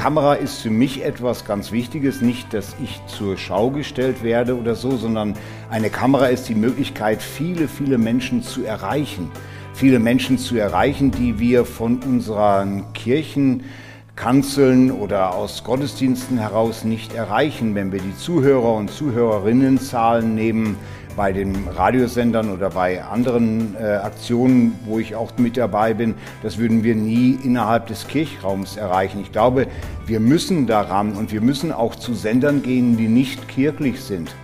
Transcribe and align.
Kamera 0.00 0.32
ist 0.32 0.62
für 0.62 0.70
mich 0.70 1.04
etwas 1.04 1.44
ganz 1.44 1.72
Wichtiges. 1.72 2.22
Nicht, 2.22 2.54
dass 2.54 2.74
ich 2.82 3.02
zur 3.04 3.36
Schau 3.36 3.68
gestellt 3.68 4.22
werde 4.22 4.56
oder 4.56 4.74
so, 4.74 4.96
sondern 4.96 5.34
eine 5.68 5.90
Kamera 5.90 6.28
ist 6.28 6.48
die 6.48 6.54
Möglichkeit, 6.54 7.20
viele, 7.20 7.68
viele 7.68 7.98
Menschen 7.98 8.42
zu 8.42 8.64
erreichen. 8.64 9.30
Viele 9.74 9.98
Menschen 9.98 10.38
zu 10.38 10.56
erreichen, 10.56 11.10
die 11.10 11.38
wir 11.38 11.66
von 11.66 12.02
unseren 12.02 12.90
Kirchenkanzeln 12.94 14.90
oder 14.90 15.34
aus 15.34 15.64
Gottesdiensten 15.64 16.38
heraus 16.38 16.82
nicht 16.84 17.12
erreichen. 17.12 17.74
Wenn 17.74 17.92
wir 17.92 18.00
die 18.00 18.16
Zuhörer 18.16 18.76
und 18.76 18.90
Zuhörerinnenzahlen 18.90 20.34
nehmen, 20.34 20.78
bei 21.16 21.32
den 21.32 21.68
Radiosendern 21.68 22.50
oder 22.50 22.70
bei 22.70 23.02
anderen 23.02 23.74
äh, 23.76 23.96
Aktionen, 23.96 24.78
wo 24.84 24.98
ich 24.98 25.14
auch 25.14 25.32
mit 25.38 25.56
dabei 25.56 25.94
bin, 25.94 26.14
das 26.42 26.58
würden 26.58 26.82
wir 26.82 26.94
nie 26.94 27.38
innerhalb 27.42 27.86
des 27.86 28.06
Kirchraums 28.06 28.76
erreichen. 28.76 29.20
Ich 29.20 29.32
glaube, 29.32 29.66
wir 30.06 30.20
müssen 30.20 30.66
daran 30.66 31.12
und 31.12 31.32
wir 31.32 31.40
müssen 31.40 31.72
auch 31.72 31.94
zu 31.94 32.14
Sendern 32.14 32.62
gehen, 32.62 32.96
die 32.96 33.08
nicht 33.08 33.48
kirchlich 33.48 34.00
sind. 34.00 34.34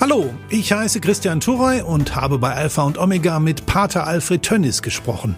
Hallo, 0.00 0.30
ich 0.48 0.72
heiße 0.72 1.00
Christian 1.00 1.40
Turey 1.40 1.82
und 1.82 2.14
habe 2.14 2.38
bei 2.38 2.54
Alpha 2.54 2.82
und 2.82 2.98
Omega 2.98 3.40
mit 3.40 3.66
Pater 3.66 4.06
Alfred 4.06 4.42
Tönnis 4.42 4.80
gesprochen. 4.80 5.36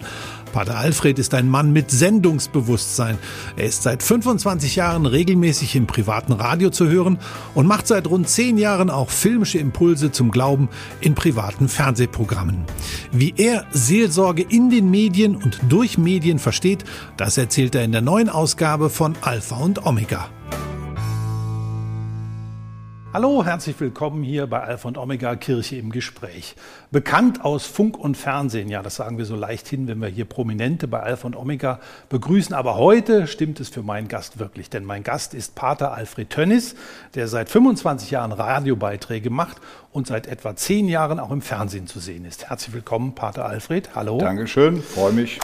Pater 0.51 0.77
Alfred 0.77 1.17
ist 1.19 1.33
ein 1.33 1.49
Mann 1.49 1.71
mit 1.71 1.91
Sendungsbewusstsein. 1.91 3.17
Er 3.55 3.65
ist 3.65 3.83
seit 3.83 4.03
25 4.03 4.75
Jahren 4.75 5.05
regelmäßig 5.05 5.75
im 5.75 5.87
privaten 5.87 6.33
Radio 6.33 6.69
zu 6.69 6.89
hören 6.89 7.19
und 7.53 7.67
macht 7.67 7.87
seit 7.87 8.07
rund 8.07 8.27
10 8.27 8.57
Jahren 8.57 8.89
auch 8.89 9.09
filmische 9.09 9.57
Impulse 9.57 10.11
zum 10.11 10.31
Glauben 10.31 10.69
in 10.99 11.15
privaten 11.15 11.69
Fernsehprogrammen. 11.69 12.65
Wie 13.11 13.33
er 13.37 13.65
Seelsorge 13.71 14.43
in 14.43 14.69
den 14.69 14.91
Medien 14.91 15.35
und 15.35 15.59
durch 15.69 15.97
Medien 15.97 16.39
versteht, 16.39 16.83
das 17.17 17.37
erzählt 17.37 17.75
er 17.75 17.83
in 17.83 17.91
der 17.91 18.01
neuen 18.01 18.29
Ausgabe 18.29 18.89
von 18.89 19.15
Alpha 19.21 19.57
und 19.57 19.85
Omega. 19.85 20.29
Hallo, 23.13 23.43
herzlich 23.43 23.77
willkommen 23.81 24.23
hier 24.23 24.47
bei 24.47 24.61
Alpha 24.61 24.87
und 24.87 24.97
Omega 24.97 25.35
Kirche 25.35 25.75
im 25.75 25.91
Gespräch. 25.91 26.55
Bekannt 26.91 27.43
aus 27.43 27.65
Funk 27.65 27.97
und 27.97 28.15
Fernsehen, 28.15 28.69
ja, 28.69 28.81
das 28.81 28.95
sagen 28.95 29.17
wir 29.17 29.25
so 29.25 29.35
leicht 29.35 29.67
hin, 29.67 29.89
wenn 29.89 29.99
wir 29.99 30.07
hier 30.07 30.23
Prominente 30.23 30.87
bei 30.87 31.01
Alpha 31.01 31.27
und 31.27 31.35
Omega 31.35 31.81
begrüßen. 32.07 32.55
Aber 32.55 32.77
heute 32.77 33.27
stimmt 33.27 33.59
es 33.59 33.67
für 33.67 33.83
meinen 33.83 34.07
Gast 34.07 34.39
wirklich, 34.39 34.69
denn 34.69 34.85
mein 34.85 35.03
Gast 35.03 35.33
ist 35.33 35.55
Pater 35.55 35.93
Alfred 35.93 36.29
Tönnis, 36.29 36.75
der 37.13 37.27
seit 37.27 37.49
25 37.49 38.11
Jahren 38.11 38.31
Radiobeiträge 38.31 39.29
macht 39.29 39.57
und 39.91 40.07
seit 40.07 40.25
etwa 40.25 40.55
10 40.55 40.87
Jahren 40.87 41.19
auch 41.19 41.31
im 41.31 41.41
Fernsehen 41.41 41.87
zu 41.87 41.99
sehen 41.99 42.23
ist. 42.23 42.49
Herzlich 42.49 42.73
willkommen, 42.73 43.13
Pater 43.13 43.45
Alfred. 43.45 43.93
Hallo. 43.93 44.19
Dankeschön, 44.19 44.81
freue 44.81 45.11
mich. 45.11 45.37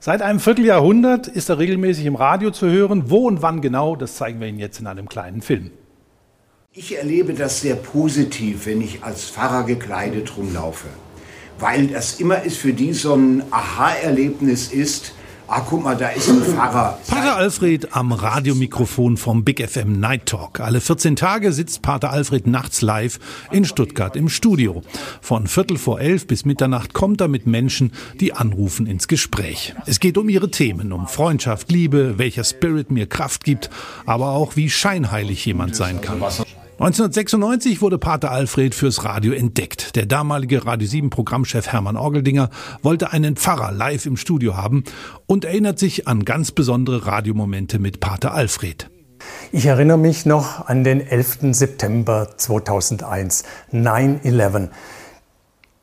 Seit 0.00 0.20
einem 0.20 0.38
Vierteljahrhundert 0.38 1.28
ist 1.28 1.48
er 1.48 1.58
regelmäßig 1.58 2.04
im 2.04 2.14
Radio 2.14 2.50
zu 2.50 2.68
hören. 2.68 3.08
Wo 3.08 3.26
und 3.26 3.40
wann 3.40 3.62
genau, 3.62 3.96
das 3.96 4.16
zeigen 4.16 4.38
wir 4.38 4.48
Ihnen 4.48 4.58
jetzt 4.58 4.80
in 4.80 4.86
einem 4.86 5.08
kleinen 5.08 5.40
Film. 5.40 5.70
Ich 6.76 6.98
erlebe 6.98 7.34
das 7.34 7.60
sehr 7.60 7.76
positiv, 7.76 8.66
wenn 8.66 8.80
ich 8.80 9.04
als 9.04 9.30
Pfarrer 9.30 9.62
gekleidet 9.62 10.36
rumlaufe, 10.36 10.88
weil 11.60 11.86
das 11.86 12.18
immer 12.18 12.42
ist 12.42 12.56
für 12.56 12.72
die 12.72 12.92
so 12.92 13.14
ein 13.14 13.44
Aha-Erlebnis 13.52 14.72
ist. 14.72 15.12
Ah, 15.46 15.60
guck 15.60 15.84
mal, 15.84 15.96
da 15.96 16.08
ist 16.08 16.28
ein 16.28 16.42
Pfarrer. 16.42 16.98
Pater 17.06 17.36
Alfred 17.36 17.94
am 17.94 18.10
Radiomikrofon 18.10 19.16
vom 19.18 19.44
Big 19.44 19.64
FM 19.64 20.00
Night 20.00 20.26
Talk. 20.26 20.58
Alle 20.58 20.80
14 20.80 21.14
Tage 21.14 21.52
sitzt 21.52 21.80
Pater 21.80 22.10
Alfred 22.10 22.48
nachts 22.48 22.82
live 22.82 23.20
in 23.52 23.64
Stuttgart 23.64 24.16
im 24.16 24.28
Studio. 24.28 24.82
Von 25.20 25.46
Viertel 25.46 25.78
vor 25.78 26.00
elf 26.00 26.26
bis 26.26 26.44
Mitternacht 26.44 26.92
kommt 26.92 27.20
er 27.20 27.28
mit 27.28 27.46
Menschen, 27.46 27.92
die 28.18 28.32
anrufen, 28.32 28.88
ins 28.88 29.06
Gespräch. 29.06 29.76
Es 29.86 30.00
geht 30.00 30.18
um 30.18 30.28
ihre 30.28 30.50
Themen, 30.50 30.92
um 30.92 31.06
Freundschaft, 31.06 31.70
Liebe, 31.70 32.18
welcher 32.18 32.42
Spirit 32.42 32.90
mir 32.90 33.06
Kraft 33.06 33.44
gibt, 33.44 33.70
aber 34.06 34.30
auch 34.30 34.56
wie 34.56 34.70
scheinheilig 34.70 35.46
jemand 35.46 35.76
sein 35.76 36.00
kann. 36.00 36.20
1996 36.74 37.82
wurde 37.82 37.98
Pater 37.98 38.32
Alfred 38.32 38.74
fürs 38.74 39.04
Radio 39.04 39.32
entdeckt. 39.32 39.94
Der 39.94 40.06
damalige 40.06 40.66
Radio 40.66 40.88
7 40.88 41.08
Programmchef 41.08 41.68
Hermann 41.68 41.96
Orgeldinger 41.96 42.50
wollte 42.82 43.12
einen 43.12 43.36
Pfarrer 43.36 43.70
live 43.70 44.06
im 44.06 44.16
Studio 44.16 44.56
haben 44.56 44.82
und 45.26 45.44
erinnert 45.44 45.78
sich 45.78 46.08
an 46.08 46.24
ganz 46.24 46.50
besondere 46.50 47.06
Radiomomente 47.06 47.78
mit 47.78 48.00
Pater 48.00 48.34
Alfred. 48.34 48.90
Ich 49.52 49.66
erinnere 49.66 49.98
mich 49.98 50.26
noch 50.26 50.66
an 50.66 50.82
den 50.82 51.00
11. 51.00 51.52
September 51.52 52.30
2001, 52.36 53.44
9-11. 53.72 54.70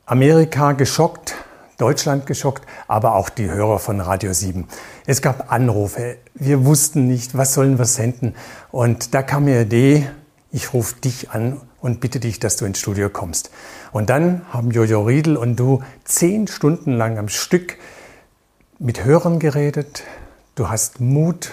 Amerika 0.05 0.73
geschockt, 0.73 1.35
Deutschland 1.77 2.25
geschockt, 2.25 2.67
aber 2.89 3.15
auch 3.15 3.29
die 3.29 3.49
Hörer 3.49 3.79
von 3.79 4.01
Radio 4.01 4.33
7. 4.33 4.67
Es 5.05 5.21
gab 5.21 5.53
Anrufe, 5.53 6.17
wir 6.33 6.65
wussten 6.65 7.07
nicht, 7.07 7.37
was 7.37 7.53
sollen 7.53 7.77
wir 7.77 7.85
senden. 7.85 8.35
Und 8.71 9.13
da 9.13 9.23
kam 9.23 9.45
mir 9.45 9.63
die 9.63 9.93
Idee, 9.93 10.07
ich 10.51 10.73
rufe 10.73 10.95
dich 10.99 11.31
an 11.31 11.61
und 11.79 12.01
bitte 12.01 12.19
dich, 12.19 12.39
dass 12.39 12.57
du 12.57 12.65
ins 12.65 12.79
Studio 12.79 13.09
kommst. 13.09 13.51
Und 13.91 14.09
dann 14.09 14.41
haben 14.51 14.71
Jojo 14.71 15.03
Riedel 15.03 15.37
und 15.37 15.55
du 15.55 15.81
zehn 16.03 16.47
Stunden 16.47 16.97
lang 16.97 17.17
am 17.17 17.29
Stück 17.29 17.77
mit 18.77 19.05
Hörern 19.05 19.39
geredet. 19.39 20.03
Du 20.55 20.69
hast 20.69 20.99
Mut 20.99 21.51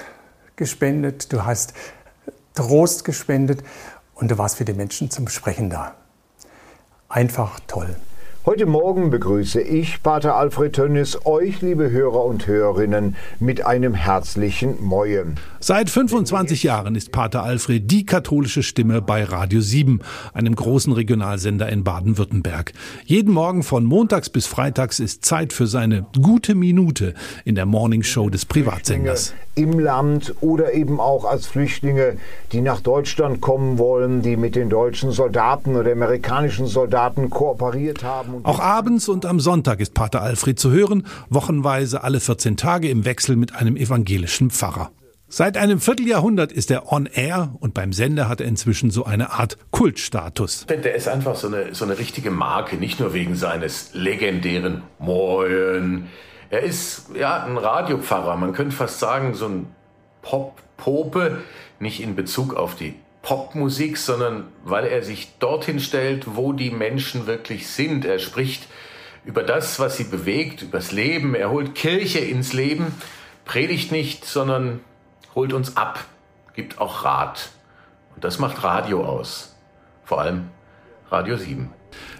gespendet, 0.57 1.33
du 1.33 1.45
hast 1.45 1.75
Trost 2.55 3.05
gespendet 3.05 3.63
und 4.15 4.31
du 4.31 4.39
warst 4.39 4.57
für 4.57 4.65
die 4.65 4.73
Menschen 4.73 5.11
zum 5.11 5.29
Sprechen 5.29 5.71
da. 5.71 5.95
Einfach 7.09 7.61
toll. 7.69 7.97
Heute 8.49 8.65
Morgen 8.65 9.11
begrüße 9.11 9.61
ich, 9.61 10.03
Pater 10.03 10.35
Alfred 10.37 10.73
Tönnis, 10.73 11.27
euch, 11.27 11.61
liebe 11.61 11.91
Hörer 11.91 12.25
und 12.25 12.47
Hörerinnen, 12.47 13.15
mit 13.41 13.67
einem 13.67 13.93
herzlichen 13.93 14.83
Moje. 14.83 15.35
Seit 15.61 15.91
25 15.91 16.63
Jahren 16.63 16.95
ist 16.95 17.13
Pater 17.13 17.43
Alfred 17.43 17.91
die 17.91 18.07
katholische 18.07 18.63
Stimme 18.63 19.03
bei 19.03 19.23
Radio 19.23 19.61
7, 19.61 20.01
einem 20.33 20.57
großen 20.57 20.95
Regionalsender 20.95 21.69
in 21.69 21.85
Baden-Württemberg. 21.85 22.73
Jeden 23.05 23.35
Morgen 23.35 23.63
von 23.63 23.85
montags 23.85 24.31
bis 24.31 24.47
freitags 24.47 24.99
ist 24.99 25.27
Zeit 25.27 25.53
für 25.53 25.67
seine 25.67 26.07
gute 26.19 26.55
Minute 26.55 27.13
in 27.45 27.55
der 27.55 27.67
Morningshow 27.67 28.31
des 28.31 28.47
Privatsenders. 28.47 29.35
Im 29.57 29.79
Land 29.79 30.35
oder 30.41 30.73
eben 30.73 31.01
auch 31.01 31.27
als 31.27 31.47
Flüchtlinge, 31.47 32.17
die 32.53 32.63
nach 32.63 32.81
Deutschland 32.81 33.43
kommen 33.43 33.77
wollen, 33.77 34.23
die 34.23 34.39
mit 34.39 34.57
den 34.57 34.71
deutschen 34.71 35.11
Soldaten 35.11 35.77
oder 35.77 35.93
amerikanischen 35.93 36.67
Soldaten 36.67 37.29
kooperiert 37.29 38.05
haben. 38.05 38.38
Auch 38.43 38.61
abends 38.61 39.09
und 39.09 39.27
am 39.27 39.41
Sonntag 39.41 39.81
ist 39.81 39.95
Pater 39.95 40.23
Alfred 40.23 40.59
zu 40.59 40.71
hören, 40.71 41.07
wochenweise 41.29 42.03
alle 42.05 42.21
14 42.21 42.57
Tage 42.57 42.89
im 42.89 43.05
Wechsel 43.05 43.37
mit 43.37 43.55
einem 43.55 43.77
evangelischen 43.77 44.51
Pfarrer. 44.51 44.91
Seit 45.31 45.59
einem 45.59 45.79
Vierteljahrhundert 45.79 46.53
ist 46.53 46.71
er 46.71 46.91
on 46.91 47.05
air 47.05 47.55
und 47.61 47.75
beim 47.75 47.93
Sender 47.93 48.31
hat 48.31 48.41
er 48.41 48.47
inzwischen 48.47 48.91
so 48.91 49.05
eine 49.05 49.33
Art 49.33 49.59
Kultstatus. 49.73 50.65
Der 50.67 50.95
ist 50.95 51.07
einfach 51.07 51.37
so 51.37 51.49
eine, 51.49 51.75
so 51.75 51.85
eine 51.85 51.99
richtige 51.99 52.31
Marke, 52.31 52.77
nicht 52.77 52.99
nur 52.99 53.13
wegen 53.13 53.35
seines 53.35 53.91
legendären 53.93 54.83
Moin. 54.99 56.07
Er 56.49 56.63
ist 56.63 57.11
ja 57.15 57.45
ein 57.45 57.59
Radiopfarrer, 57.59 58.37
man 58.37 58.55
könnte 58.55 58.75
fast 58.75 59.01
sagen, 59.01 59.35
so 59.35 59.49
ein 59.49 59.67
Pop-Pope, 60.23 61.43
nicht 61.79 62.01
in 62.01 62.17
Bezug 62.17 62.55
auf 62.55 62.75
die 62.75 62.95
Popmusik, 63.29 63.99
sondern 63.99 64.45
weil 64.65 64.87
er 64.87 65.03
sich 65.03 65.37
dorthin 65.39 65.81
stellt, 65.81 66.35
wo 66.35 66.55
die 66.55 66.71
Menschen 66.71 67.27
wirklich 67.27 67.67
sind. 67.67 68.07
Er 68.07 68.21
spricht 68.21 68.67
über 69.27 69.43
das, 69.43 69.79
was 69.79 69.99
sie 69.99 70.05
bewegt, 70.05 70.63
übers 70.63 70.93
Leben. 70.93 71.35
Er 71.35 71.51
holt 71.51 71.75
Kirche 71.75 72.21
ins 72.21 72.55
Leben, 72.55 72.87
predigt 73.45 73.93
nicht, 73.93 74.25
sondern 74.25 74.81
holt 75.35 75.53
uns 75.53 75.77
ab, 75.77 76.07
gibt 76.55 76.81
auch 76.81 77.05
Rat. 77.05 77.51
Und 78.15 78.25
das 78.25 78.39
macht 78.39 78.65
Radio 78.65 79.05
aus. 79.05 79.55
Vor 80.07 80.23
allem 80.23 80.49
Radio 81.11 81.37
7. 81.37 81.71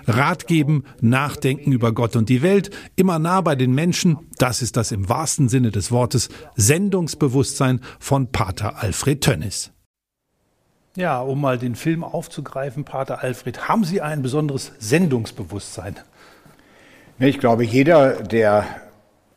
Rat 0.07 0.47
geben, 0.47 0.85
nachdenken 1.01 1.73
über 1.73 1.93
Gott 1.93 2.17
und 2.17 2.29
die 2.29 2.43
Welt, 2.43 2.69
immer 2.97 3.19
nah 3.19 3.41
bei 3.41 3.55
den 3.55 3.75
Menschen, 3.75 4.19
das 4.37 4.61
ist 4.61 4.77
das 4.77 4.93
im 4.93 5.09
wahrsten 5.09 5.49
Sinne 5.49 5.71
des 5.71 5.91
Wortes 5.91 6.29
Sendungsbewusstsein 6.57 7.81
von 7.99 8.31
Pater 8.31 8.83
Alfred 8.83 9.23
Tönnis. 9.23 9.73
Ja, 10.97 11.21
um 11.21 11.41
mal 11.41 11.59
den 11.59 11.75
Film 11.75 12.03
aufzugreifen, 12.03 12.85
Pater 12.85 13.23
Alfred, 13.23 13.69
haben 13.69 13.85
Sie 13.85 14.01
ein 14.01 14.23
besonderes 14.23 14.73
Sendungsbewusstsein? 14.79 15.97
Ich 17.21 17.39
glaube, 17.39 17.65
jeder, 17.65 18.23
der 18.23 18.65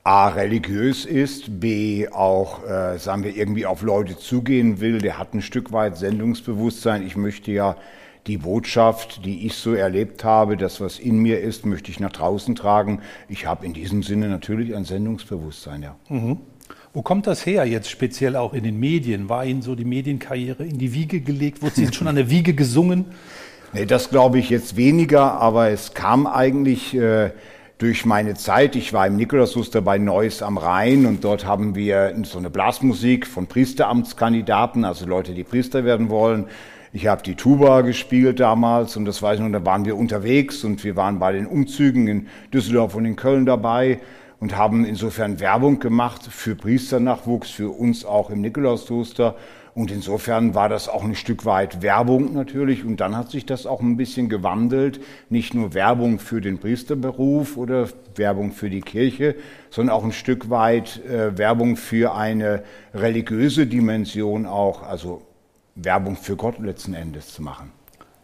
A, 0.04 0.30
religiös 0.30 1.06
ist, 1.06 1.60
B, 1.60 2.08
auch, 2.10 2.64
äh, 2.64 2.98
sagen 2.98 3.24
wir, 3.24 3.36
irgendwie 3.36 3.68
auf 3.68 3.84
Leute 3.84 4.18
zugehen 4.18 4.80
will, 4.80 4.98
der 4.98 5.20
hat 5.20 5.34
ein 5.34 5.42
Stück 5.42 5.72
weit 5.72 5.98
Sendungsbewusstsein. 5.98 7.06
Ich 7.06 7.16
möchte 7.16 7.52
ja 7.52 7.76
die 8.28 8.38
Botschaft, 8.38 9.26
die 9.26 9.46
ich 9.46 9.56
so 9.56 9.74
erlebt 9.74 10.24
habe, 10.24 10.58
das, 10.58 10.82
was 10.82 11.00
in 11.00 11.18
mir 11.18 11.40
ist, 11.42 11.66
möchte 11.66 11.92
ich 11.92 12.00
nach 12.00 12.12
draußen 12.12 12.56
tragen. 12.56 13.02
Ich 13.30 13.46
habe 13.46 13.66
in 13.66 13.74
diesem 13.74 14.04
Sinne 14.04 14.28
natürlich 14.30 14.76
ein 14.76 14.86
Sendungsbewusstsein, 14.86 15.84
ja. 15.84 15.96
Mhm. 16.10 16.40
Wo 16.94 17.02
kommt 17.02 17.26
das 17.26 17.46
her, 17.46 17.64
jetzt 17.64 17.90
speziell 17.90 18.36
auch 18.36 18.54
in 18.54 18.66
den 18.66 18.78
Medien? 18.78 19.30
War 19.30 19.46
Ihnen 19.46 19.62
so 19.62 19.76
die 19.76 19.86
Medienkarriere 19.86 20.66
in 20.66 20.78
die 20.78 20.94
Wiege 20.94 21.22
gelegt? 21.22 21.62
Wurde 21.62 21.76
Sie 21.76 21.94
schon 21.94 22.08
an 22.08 22.18
der 22.18 22.30
Wiege 22.30 22.54
gesungen? 22.54 23.06
Nee, 23.72 23.86
das 23.86 24.10
glaube 24.10 24.40
ich 24.40 24.50
jetzt 24.50 24.76
weniger, 24.76 25.40
aber 25.40 25.70
es 25.70 25.94
kam 25.94 26.28
eigentlich 26.28 26.94
äh, 26.94 27.32
durch 27.78 28.06
meine 28.06 28.34
Zeit, 28.34 28.76
ich 28.76 28.92
war 28.92 29.08
im 29.08 29.16
Nikolausluster 29.16 29.82
bei 29.82 30.00
Neuss 30.00 30.42
am 30.42 30.58
Rhein 30.58 31.06
und 31.06 31.24
dort 31.24 31.46
haben 31.46 31.76
wir 31.76 32.14
so 32.24 32.38
eine 32.38 32.50
Blasmusik 32.50 33.26
von 33.26 33.48
Priesteramtskandidaten, 33.48 34.84
also 34.84 35.06
Leute, 35.06 35.34
die 35.34 35.46
Priester 35.46 35.86
werden 35.86 36.10
wollen. 36.10 36.48
Ich 36.92 37.08
habe 37.08 37.24
die 37.24 37.36
Tuba 37.36 37.82
gespielt 37.82 38.42
damals 38.42 38.98
und 38.98 39.06
das 39.06 39.22
weiß 39.22 39.40
ich 39.40 39.46
noch, 39.46 39.52
da 39.58 39.66
waren 39.66 39.86
wir 39.86 39.96
unterwegs 39.96 40.66
und 40.66 40.84
wir 40.84 40.98
waren 40.98 41.20
bei 41.20 41.32
den 41.32 41.48
Umzügen 41.48 42.10
in 42.10 42.28
Düsseldorf 42.54 42.96
und 42.96 43.06
in 43.06 43.16
Köln 43.16 43.46
dabei 43.46 44.00
und 44.42 44.58
haben 44.58 44.86
insofern 44.86 45.40
Werbung 45.40 45.80
gemacht 45.80 46.24
für 46.24 46.56
Priesternachwuchs, 46.56 47.52
für 47.52 47.70
uns 47.70 48.04
auch 48.04 48.32
im 48.32 48.42
Nikolauskloster. 48.42 49.36
Und 49.76 49.92
insofern 49.92 50.56
war 50.56 50.68
das 50.68 50.90
auch 50.90 51.04
ein 51.04 51.16
Stück 51.16 51.46
weit 51.46 51.84
Werbung 51.84 52.34
natürlich. 52.34 52.84
Und 52.84 52.98
dann 52.98 53.16
hat 53.16 53.30
sich 53.30 53.46
das 53.46 53.68
auch 53.68 53.82
ein 53.82 53.98
bisschen 53.98 54.30
gewandelt. 54.30 55.00
Nicht 55.30 55.54
nur 55.54 55.76
Werbung 55.76 56.18
für 56.18 56.42
den 56.42 56.58
Priesterberuf 56.58 57.56
oder 57.56 57.88
Werbung 58.16 58.52
für 58.52 58.72
die 58.72 58.82
Kirche, 58.82 59.36
sondern 59.70 59.96
auch 59.96 60.04
ein 60.04 60.12
Stück 60.12 60.50
weit 60.50 61.06
äh, 61.06 61.38
Werbung 61.38 61.78
für 61.78 62.16
eine 62.16 62.64
religiöse 62.96 63.68
Dimension 63.68 64.48
auch, 64.48 64.82
also 64.82 65.22
Werbung 65.76 66.16
für 66.16 66.36
Gott 66.36 66.58
letzten 66.58 66.96
Endes 66.96 67.32
zu 67.32 67.44
machen. 67.44 67.72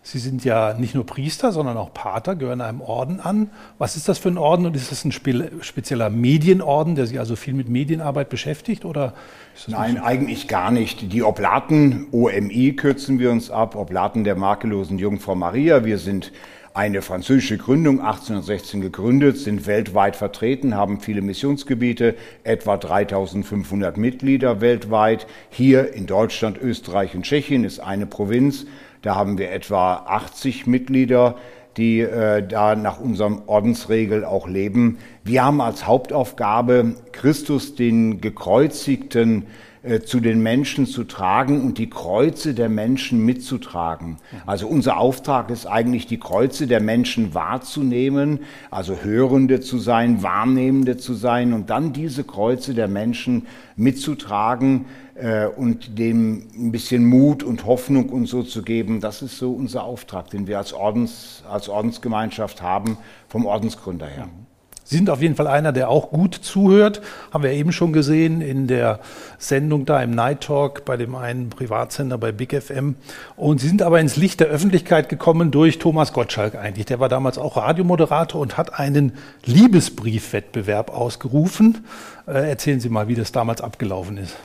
Sie 0.09 0.19
sind 0.19 0.45
ja 0.45 0.74
nicht 0.74 0.95
nur 0.95 1.06
Priester, 1.06 1.51
sondern 1.51 1.75
auch 1.75 1.94
Pater, 1.94 2.38
gehören 2.38 2.62
einem 2.62 2.80
Orden 2.80 3.19
an. 3.19 3.50
Was 3.77 3.98
ist 3.98 4.07
das 4.07 4.18
für 4.18 4.30
ein 4.30 4.38
Orden 4.38 4.65
und 4.65 4.74
ist 4.74 4.89
das 4.89 5.04
ein 5.04 5.12
spezieller 5.12 6.09
Medienorden, 6.09 6.95
der 6.95 7.07
sich 7.07 7.19
also 7.19 7.36
viel 7.36 7.54
mit 7.54 7.68
Medienarbeit 7.68 8.30
beschäftigt? 8.30 8.86
Oder 8.86 9.13
Nein, 9.68 9.98
eigentlich 9.98 10.48
gar 10.48 10.71
nicht. 10.71 11.12
Die 11.12 11.24
Oblaten, 11.24 12.07
OMI 12.13 12.77
kürzen 12.77 13.19
wir 13.19 13.31
uns 13.31 13.51
ab, 13.51 13.75
Oblaten 13.75 14.24
der 14.24 14.38
makellosen 14.38 14.98
Jungfrau 14.98 15.36
Maria. 15.36 15.83
Wir 15.83 15.98
sind 15.98 16.31
eine 16.74 17.01
französische 17.01 17.57
Gründung, 17.57 18.00
1816 18.00 18.80
gegründet, 18.80 19.38
sind 19.38 19.68
weltweit 19.68 20.15
vertreten, 20.15 20.75
haben 20.75 21.01
viele 21.01 21.21
Missionsgebiete, 21.21 22.15
etwa 22.45 22.77
3500 22.77 23.98
Mitglieder 23.98 24.62
weltweit. 24.62 25.27
Hier 25.50 25.94
in 25.94 26.06
Deutschland, 26.06 26.57
Österreich 26.62 27.13
und 27.13 27.24
Tschechien 27.24 27.65
ist 27.65 27.80
eine 27.80 28.06
Provinz. 28.06 28.68
Da 29.01 29.15
haben 29.15 29.38
wir 29.38 29.51
etwa 29.51 29.94
80 30.07 30.67
Mitglieder, 30.67 31.35
die 31.77 31.99
äh, 31.99 32.45
da 32.45 32.75
nach 32.75 32.99
unserem 32.99 33.44
Ordensregel 33.45 34.25
auch 34.25 34.47
leben. 34.47 34.97
Wir 35.23 35.45
haben 35.45 35.61
als 35.61 35.85
Hauptaufgabe, 35.85 36.95
Christus, 37.11 37.75
den 37.75 38.19
gekreuzigten, 38.19 39.45
äh, 39.88 40.01
zu 40.01 40.19
den 40.19 40.41
Menschen 40.41 40.85
zu 40.85 41.03
tragen 41.03 41.61
und 41.61 41.77
die 41.77 41.89
Kreuze 41.89 42.53
der 42.53 42.67
Menschen 42.67 43.23
mitzutragen. 43.23 44.17
Also 44.45 44.67
unser 44.67 44.97
Auftrag 44.97 45.49
ist 45.49 45.65
eigentlich, 45.65 46.07
die 46.07 46.19
Kreuze 46.19 46.67
der 46.67 46.81
Menschen 46.81 47.33
wahrzunehmen, 47.33 48.39
also 48.71 48.97
Hörende 49.03 49.61
zu 49.61 49.77
sein, 49.77 50.23
Wahrnehmende 50.23 50.97
zu 50.97 51.13
sein 51.13 51.53
und 51.53 51.69
dann 51.69 51.94
diese 51.94 52.23
Kreuze 52.23 52.73
der 52.73 52.88
Menschen 52.88 53.45
mitzutragen 53.75 54.85
äh, 55.19 55.48
und 55.48 55.98
dem 55.98 56.48
ein 56.56 56.72
bisschen 56.72 57.06
Mut 57.06 57.44
und 57.44 57.66
Hoffnung 57.66 58.10
und 58.10 58.28
so 58.28 58.44
zu 58.44 58.62
geben. 58.62 59.02
Das 59.02 59.22
ist 59.22 59.38
so 59.38 59.52
unser 59.52 59.84
Auftrag, 59.84 60.30
den 60.30 60.48
wir 60.48 60.58
als, 60.58 60.74
Ordens, 60.74 61.44
als 61.50 61.69
Ordensgemeinschaft 61.69 62.62
haben, 62.62 62.98
vom 63.28 63.46
Ordensgründer 63.46 64.08
her. 64.08 64.28
Sie 64.90 64.96
sind 64.96 65.10
auf 65.10 65.22
jeden 65.22 65.36
Fall 65.36 65.48
einer, 65.48 65.74
der 65.74 65.90
auch 65.90 66.12
gut 66.12 66.34
zuhört. 66.34 67.02
Haben 67.34 67.44
wir 67.44 67.52
eben 67.52 67.74
schon 67.74 67.92
gesehen 67.92 68.40
in 68.40 68.68
der 68.68 69.02
Sendung 69.38 69.86
da 69.86 70.02
im 70.02 70.12
Night 70.12 70.46
Talk 70.46 70.86
bei 70.86 70.96
dem 70.96 71.14
einen 71.14 71.50
Privatsender 71.50 72.18
bei 72.18 72.31
Big 72.31 72.54
FM. 72.54 72.96
Und 73.36 73.60
Sie 73.60 73.68
sind 73.68 73.81
aber 73.81 74.00
ins 74.00 74.16
Licht 74.16 74.40
der 74.40 74.48
Öffentlichkeit 74.48 75.10
gekommen 75.10 75.52
durch 75.52 75.78
Thomas 75.78 76.14
Gottschalk 76.14 76.56
eigentlich. 76.56 76.86
Der 76.86 77.02
war 77.02 77.10
damals 77.10 77.38
auch 77.38 77.58
Radiomoderator 77.58 78.40
und 78.40 78.56
hat 78.56 78.80
einen 78.80 79.12
Liebesbriefwettbewerb 79.44 80.90
ausgerufen. 80.90 81.84
Äh, 82.25 82.50
erzählen 82.50 82.80
Sie 82.80 82.88
mal, 82.88 83.10
wie 83.10 83.16
das 83.16 83.34
damals 83.34 83.60
abgelaufen 83.60 84.16
ist. 84.16 84.38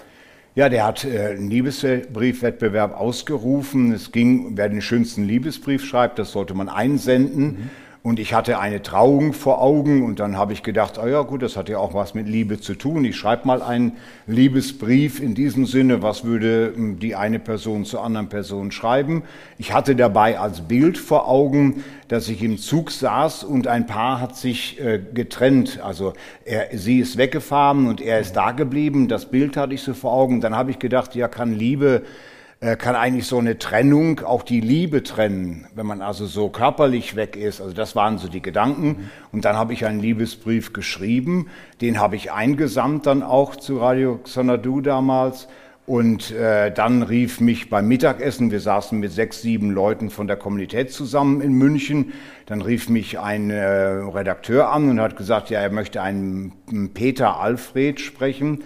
Ja, 0.54 0.68
der 0.68 0.84
hat 0.84 1.04
äh, 1.04 1.28
einen 1.28 1.48
Liebesbriefwettbewerb 1.48 2.94
ausgerufen. 2.94 3.92
Es 3.92 4.12
ging, 4.12 4.56
wer 4.56 4.68
den 4.68 4.82
schönsten 4.82 5.24
Liebesbrief 5.24 5.84
schreibt, 5.84 6.18
das 6.18 6.32
sollte 6.32 6.52
man 6.52 6.68
einsenden. 6.68 7.44
Mhm. 7.44 7.70
Und 8.04 8.18
ich 8.18 8.34
hatte 8.34 8.58
eine 8.58 8.82
Trauung 8.82 9.32
vor 9.32 9.62
Augen 9.62 10.04
und 10.04 10.18
dann 10.18 10.36
habe 10.36 10.52
ich 10.52 10.64
gedacht, 10.64 10.98
oh 11.00 11.06
ja 11.06 11.22
gut, 11.22 11.40
das 11.40 11.56
hat 11.56 11.68
ja 11.68 11.78
auch 11.78 11.94
was 11.94 12.14
mit 12.14 12.26
Liebe 12.26 12.58
zu 12.58 12.74
tun. 12.74 13.04
Ich 13.04 13.14
schreibe 13.14 13.46
mal 13.46 13.62
einen 13.62 13.92
Liebesbrief 14.26 15.20
in 15.20 15.36
diesem 15.36 15.66
Sinne, 15.66 16.02
was 16.02 16.24
würde 16.24 16.72
hm, 16.74 16.98
die 16.98 17.14
eine 17.14 17.38
Person 17.38 17.84
zur 17.84 18.02
anderen 18.02 18.28
Person 18.28 18.72
schreiben. 18.72 19.22
Ich 19.56 19.72
hatte 19.72 19.94
dabei 19.94 20.40
als 20.40 20.62
Bild 20.62 20.98
vor 20.98 21.28
Augen, 21.28 21.84
dass 22.08 22.28
ich 22.28 22.42
im 22.42 22.58
Zug 22.58 22.90
saß 22.90 23.44
und 23.44 23.68
ein 23.68 23.86
Paar 23.86 24.20
hat 24.20 24.36
sich 24.36 24.80
äh, 24.80 24.98
getrennt. 25.14 25.78
Also 25.80 26.12
er, 26.44 26.76
sie 26.76 26.98
ist 26.98 27.18
weggefahren 27.18 27.86
und 27.86 28.00
er 28.00 28.18
ist 28.18 28.32
da 28.32 28.50
geblieben. 28.50 29.06
Das 29.06 29.26
Bild 29.26 29.56
hatte 29.56 29.74
ich 29.74 29.82
so 29.82 29.94
vor 29.94 30.12
Augen. 30.12 30.40
Dann 30.40 30.56
habe 30.56 30.72
ich 30.72 30.80
gedacht, 30.80 31.14
ja, 31.14 31.28
kann 31.28 31.54
Liebe 31.54 32.02
kann 32.78 32.94
eigentlich 32.94 33.26
so 33.26 33.38
eine 33.38 33.58
Trennung 33.58 34.20
auch 34.20 34.44
die 34.44 34.60
Liebe 34.60 35.02
trennen, 35.02 35.66
wenn 35.74 35.84
man 35.84 36.00
also 36.00 36.26
so 36.26 36.48
körperlich 36.48 37.16
weg 37.16 37.34
ist. 37.34 37.60
Also 37.60 37.74
das 37.74 37.96
waren 37.96 38.18
so 38.18 38.28
die 38.28 38.40
Gedanken. 38.40 39.10
Und 39.32 39.44
dann 39.44 39.56
habe 39.56 39.72
ich 39.72 39.84
einen 39.84 39.98
Liebesbrief 39.98 40.72
geschrieben, 40.72 41.48
den 41.80 41.98
habe 41.98 42.14
ich 42.14 42.30
eingesamt 42.30 43.06
dann 43.06 43.24
auch 43.24 43.56
zu 43.56 43.78
Radio 43.78 44.18
Xanadu 44.22 44.80
damals. 44.80 45.48
Und 45.84 46.30
äh, 46.30 46.72
dann 46.72 47.02
rief 47.02 47.40
mich 47.40 47.68
beim 47.68 47.88
Mittagessen, 47.88 48.52
wir 48.52 48.60
saßen 48.60 49.00
mit 49.00 49.10
sechs, 49.10 49.42
sieben 49.42 49.72
Leuten 49.72 50.10
von 50.10 50.28
der 50.28 50.36
Kommunität 50.36 50.92
zusammen 50.92 51.40
in 51.40 51.54
München, 51.54 52.12
dann 52.46 52.62
rief 52.62 52.88
mich 52.88 53.18
ein 53.18 53.50
äh, 53.50 53.64
Redakteur 53.64 54.70
an 54.70 54.88
und 54.88 55.00
hat 55.00 55.16
gesagt, 55.16 55.50
ja, 55.50 55.58
er 55.58 55.72
möchte 55.72 56.00
einen 56.00 56.52
Peter 56.94 57.40
Alfred 57.40 57.98
sprechen. 57.98 58.62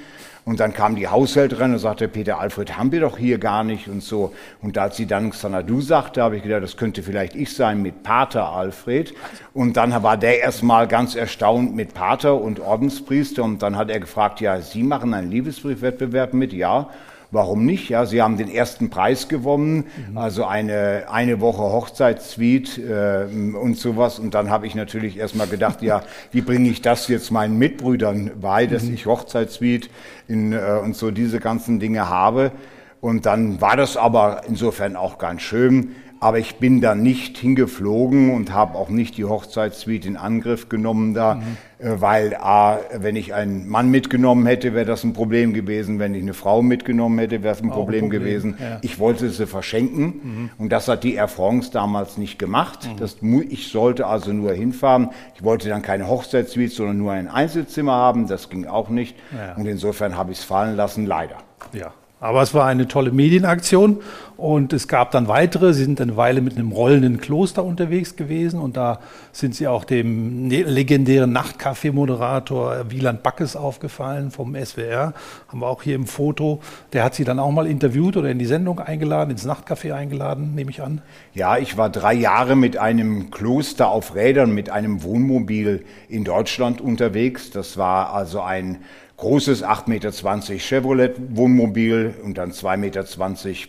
Und 0.46 0.60
dann 0.60 0.72
kam 0.72 0.94
die 0.94 1.08
Haushälterin 1.08 1.72
und 1.72 1.80
sagte, 1.80 2.06
Peter 2.06 2.38
Alfred 2.38 2.78
haben 2.78 2.92
wir 2.92 3.00
doch 3.00 3.18
hier 3.18 3.38
gar 3.38 3.64
nicht 3.64 3.88
und 3.88 4.00
so. 4.00 4.32
Und 4.62 4.78
als 4.78 4.96
sie 4.96 5.06
dann 5.06 5.30
Xanadu 5.30 5.80
sagte, 5.80 6.22
habe 6.22 6.36
ich 6.36 6.44
gedacht, 6.44 6.62
das 6.62 6.76
könnte 6.76 7.02
vielleicht 7.02 7.34
ich 7.34 7.52
sein 7.52 7.82
mit 7.82 8.04
Pater 8.04 8.50
Alfred. 8.50 9.12
Und 9.54 9.76
dann 9.76 10.04
war 10.04 10.16
der 10.16 10.38
erstmal 10.38 10.86
ganz 10.86 11.16
erstaunt 11.16 11.74
mit 11.74 11.94
Pater 11.94 12.40
und 12.40 12.60
Ordenspriester. 12.60 13.42
Und 13.42 13.60
dann 13.60 13.74
hat 13.74 13.90
er 13.90 13.98
gefragt, 13.98 14.40
ja, 14.40 14.60
Sie 14.60 14.84
machen 14.84 15.14
einen 15.14 15.32
Liebesbriefwettbewerb 15.32 16.32
mit? 16.32 16.52
Ja. 16.52 16.90
Warum 17.30 17.66
nicht? 17.66 17.88
Ja, 17.88 18.06
sie 18.06 18.22
haben 18.22 18.36
den 18.36 18.48
ersten 18.48 18.88
Preis 18.88 19.28
gewonnen, 19.28 19.84
mhm. 20.08 20.16
also 20.16 20.44
eine, 20.44 21.06
eine 21.10 21.40
Woche 21.40 21.62
Hochzeitssuite 21.62 23.28
äh, 23.32 23.56
und 23.56 23.76
sowas. 23.76 24.18
Und 24.18 24.34
dann 24.34 24.50
habe 24.50 24.66
ich 24.66 24.74
natürlich 24.74 25.18
erstmal 25.18 25.48
gedacht, 25.48 25.82
ja, 25.82 26.02
wie 26.30 26.40
bringe 26.40 26.68
ich 26.68 26.82
das 26.82 27.08
jetzt 27.08 27.30
meinen 27.30 27.58
Mitbrüdern 27.58 28.32
bei, 28.40 28.66
dass 28.66 28.84
mhm. 28.84 28.94
ich 28.94 29.06
Hochzeitssuite 29.06 29.88
in, 30.28 30.52
äh, 30.52 30.80
und 30.82 30.96
so 30.96 31.10
diese 31.10 31.40
ganzen 31.40 31.80
Dinge 31.80 32.08
habe. 32.08 32.52
Und 33.00 33.26
dann 33.26 33.60
war 33.60 33.76
das 33.76 33.96
aber 33.96 34.42
insofern 34.48 34.96
auch 34.96 35.18
ganz 35.18 35.42
schön. 35.42 35.94
Aber 36.20 36.38
ich 36.38 36.56
bin 36.56 36.80
da 36.80 36.94
nicht 36.94 37.38
hingeflogen 37.38 38.32
und 38.32 38.52
habe 38.52 38.76
auch 38.76 38.88
nicht 38.88 39.16
die 39.16 39.24
Hochzeitssuite 39.24 40.08
in 40.08 40.16
Angriff 40.16 40.68
genommen 40.68 41.14
da, 41.14 41.36
mhm. 41.36 41.42
Äh, 41.78 42.00
weil 42.00 42.34
A, 42.34 42.78
wenn 42.94 43.16
ich 43.16 43.34
einen 43.34 43.68
Mann 43.68 43.90
mitgenommen 43.90 44.46
hätte, 44.46 44.72
wäre 44.72 44.86
das 44.86 45.04
ein 45.04 45.12
Problem 45.12 45.52
gewesen. 45.52 45.98
Wenn 45.98 46.14
ich 46.14 46.22
eine 46.22 46.32
Frau 46.32 46.62
mitgenommen 46.62 47.18
hätte, 47.18 47.42
wäre 47.42 47.54
es 47.54 47.62
ein, 47.62 47.68
Problem, 47.68 48.04
ein 48.04 48.08
Problem 48.08 48.24
gewesen. 48.24 48.56
Ja. 48.58 48.78
Ich 48.80 48.98
wollte 48.98 49.28
sie 49.28 49.46
verschenken 49.46 50.04
mhm. 50.04 50.50
und 50.58 50.70
das 50.70 50.88
hat 50.88 51.04
die 51.04 51.14
Air 51.14 51.28
France 51.28 51.70
damals 51.70 52.16
nicht 52.16 52.38
gemacht. 52.38 52.88
Mhm. 52.88 52.96
Das, 52.96 53.16
ich 53.50 53.68
sollte 53.68 54.06
also 54.06 54.32
nur 54.32 54.52
hinfahren. 54.52 55.10
Ich 55.34 55.44
wollte 55.44 55.68
dann 55.68 55.82
keine 55.82 56.08
Hochzeitssuite, 56.08 56.74
sondern 56.74 56.98
nur 56.98 57.12
ein 57.12 57.28
Einzelzimmer 57.28 57.92
haben. 57.92 58.26
Das 58.26 58.48
ging 58.48 58.66
auch 58.66 58.88
nicht. 58.88 59.16
Ja. 59.36 59.54
Und 59.56 59.66
insofern 59.66 60.16
habe 60.16 60.32
ich 60.32 60.38
es 60.38 60.44
fallen 60.44 60.76
lassen, 60.76 61.04
leider. 61.04 61.36
Ja. 61.72 61.92
Aber 62.18 62.40
es 62.40 62.54
war 62.54 62.66
eine 62.66 62.88
tolle 62.88 63.12
Medienaktion 63.12 64.00
und 64.38 64.72
es 64.72 64.88
gab 64.88 65.10
dann 65.10 65.28
weitere. 65.28 65.74
Sie 65.74 65.84
sind 65.84 66.00
eine 66.00 66.16
Weile 66.16 66.40
mit 66.40 66.56
einem 66.56 66.72
rollenden 66.72 67.20
Kloster 67.20 67.62
unterwegs 67.62 68.16
gewesen 68.16 68.58
und 68.58 68.78
da 68.78 69.00
sind 69.32 69.54
Sie 69.54 69.68
auch 69.68 69.84
dem 69.84 70.48
ne-, 70.48 70.62
legendären 70.62 71.30
Nachtcafé-Moderator 71.36 72.90
Wieland 72.90 73.22
Backes 73.22 73.54
aufgefallen 73.54 74.30
vom 74.30 74.56
SWR. 74.56 75.12
Haben 75.48 75.60
wir 75.60 75.66
auch 75.66 75.82
hier 75.82 75.94
im 75.94 76.06
Foto. 76.06 76.60
Der 76.94 77.04
hat 77.04 77.14
Sie 77.14 77.24
dann 77.24 77.38
auch 77.38 77.50
mal 77.50 77.66
interviewt 77.66 78.16
oder 78.16 78.30
in 78.30 78.38
die 78.38 78.46
Sendung 78.46 78.80
eingeladen, 78.80 79.30
ins 79.30 79.46
Nachtcafé 79.46 79.92
eingeladen, 79.92 80.54
nehme 80.54 80.70
ich 80.70 80.82
an. 80.82 81.02
Ja, 81.34 81.58
ich 81.58 81.76
war 81.76 81.90
drei 81.90 82.14
Jahre 82.14 82.56
mit 82.56 82.78
einem 82.78 83.30
Kloster 83.30 83.88
auf 83.88 84.14
Rädern, 84.14 84.52
mit 84.52 84.70
einem 84.70 85.02
Wohnmobil 85.02 85.84
in 86.08 86.24
Deutschland 86.24 86.80
unterwegs. 86.80 87.50
Das 87.50 87.76
war 87.76 88.14
also 88.14 88.40
ein 88.40 88.78
großes 89.16 89.64
8,20 89.64 89.88
Meter 89.88 90.58
Chevrolet 90.58 91.14
Wohnmobil 91.30 92.14
und 92.22 92.36
dann 92.38 92.52
2,20 92.52 92.76
Meter 92.76 93.04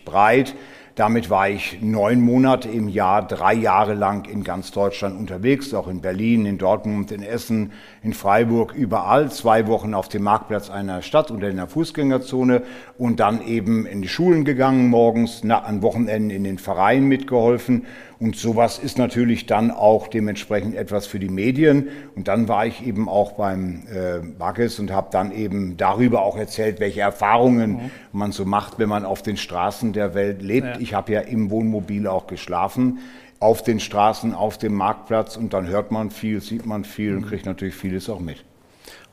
breit. 0.04 0.54
Damit 0.94 1.30
war 1.30 1.48
ich 1.48 1.78
neun 1.80 2.20
Monate 2.20 2.68
im 2.68 2.88
Jahr, 2.88 3.26
drei 3.26 3.54
Jahre 3.54 3.94
lang 3.94 4.28
in 4.28 4.42
ganz 4.42 4.72
Deutschland 4.72 5.16
unterwegs, 5.16 5.72
auch 5.72 5.86
in 5.86 6.00
Berlin, 6.00 6.44
in 6.44 6.58
Dortmund, 6.58 7.12
in 7.12 7.22
Essen, 7.22 7.72
in 8.02 8.12
Freiburg, 8.12 8.74
überall. 8.74 9.30
Zwei 9.30 9.66
Wochen 9.66 9.94
auf 9.94 10.08
dem 10.08 10.22
Marktplatz 10.22 10.70
einer 10.70 11.02
Stadt 11.02 11.30
oder 11.30 11.48
in 11.48 11.56
der 11.56 11.66
Fußgängerzone 11.66 12.62
und 12.96 13.20
dann 13.20 13.44
eben 13.46 13.86
in 13.86 14.02
die 14.02 14.08
Schulen 14.08 14.44
gegangen 14.44 14.88
morgens, 14.88 15.40
na, 15.44 15.60
an 15.60 15.82
Wochenenden 15.82 16.30
in 16.30 16.44
den 16.44 16.58
Vereinen 16.58 17.08
mitgeholfen 17.08 17.86
und 18.20 18.34
sowas 18.34 18.80
ist 18.80 18.98
natürlich 18.98 19.46
dann 19.46 19.70
auch 19.70 20.08
dementsprechend 20.08 20.74
etwas 20.74 21.06
für 21.06 21.20
die 21.20 21.28
Medien. 21.28 21.88
Und 22.16 22.26
dann 22.26 22.48
war 22.48 22.66
ich 22.66 22.84
eben 22.84 23.08
auch 23.08 23.32
beim 23.32 23.84
äh, 23.86 24.18
Backes 24.18 24.80
und 24.80 24.90
habe 24.90 25.08
dann 25.12 25.30
eben 25.30 25.76
darüber 25.76 26.22
auch 26.22 26.36
erzählt, 26.36 26.80
welche 26.80 27.00
Erfahrungen 27.00 27.70
mhm. 27.70 27.90
man 28.10 28.32
so 28.32 28.44
macht, 28.44 28.80
wenn 28.80 28.88
man 28.88 29.04
auf 29.04 29.22
den 29.22 29.36
Straßen 29.36 29.92
der 29.92 30.14
Welt 30.14 30.42
lebt. 30.42 30.66
Ja. 30.66 30.80
Ich 30.80 30.94
habe 30.94 31.12
ja 31.12 31.20
im 31.20 31.50
Wohnmobil 31.50 32.08
auch 32.08 32.26
geschlafen 32.26 32.98
auf 33.40 33.62
den 33.62 33.80
Straßen, 33.80 34.34
auf 34.34 34.58
dem 34.58 34.74
Marktplatz 34.74 35.36
und 35.36 35.52
dann 35.52 35.66
hört 35.66 35.90
man 35.90 36.10
viel, 36.10 36.40
sieht 36.40 36.66
man 36.66 36.84
viel 36.84 37.14
und 37.14 37.24
mhm. 37.24 37.28
kriegt 37.28 37.46
natürlich 37.46 37.74
vieles 37.74 38.08
auch 38.08 38.20
mit. 38.20 38.44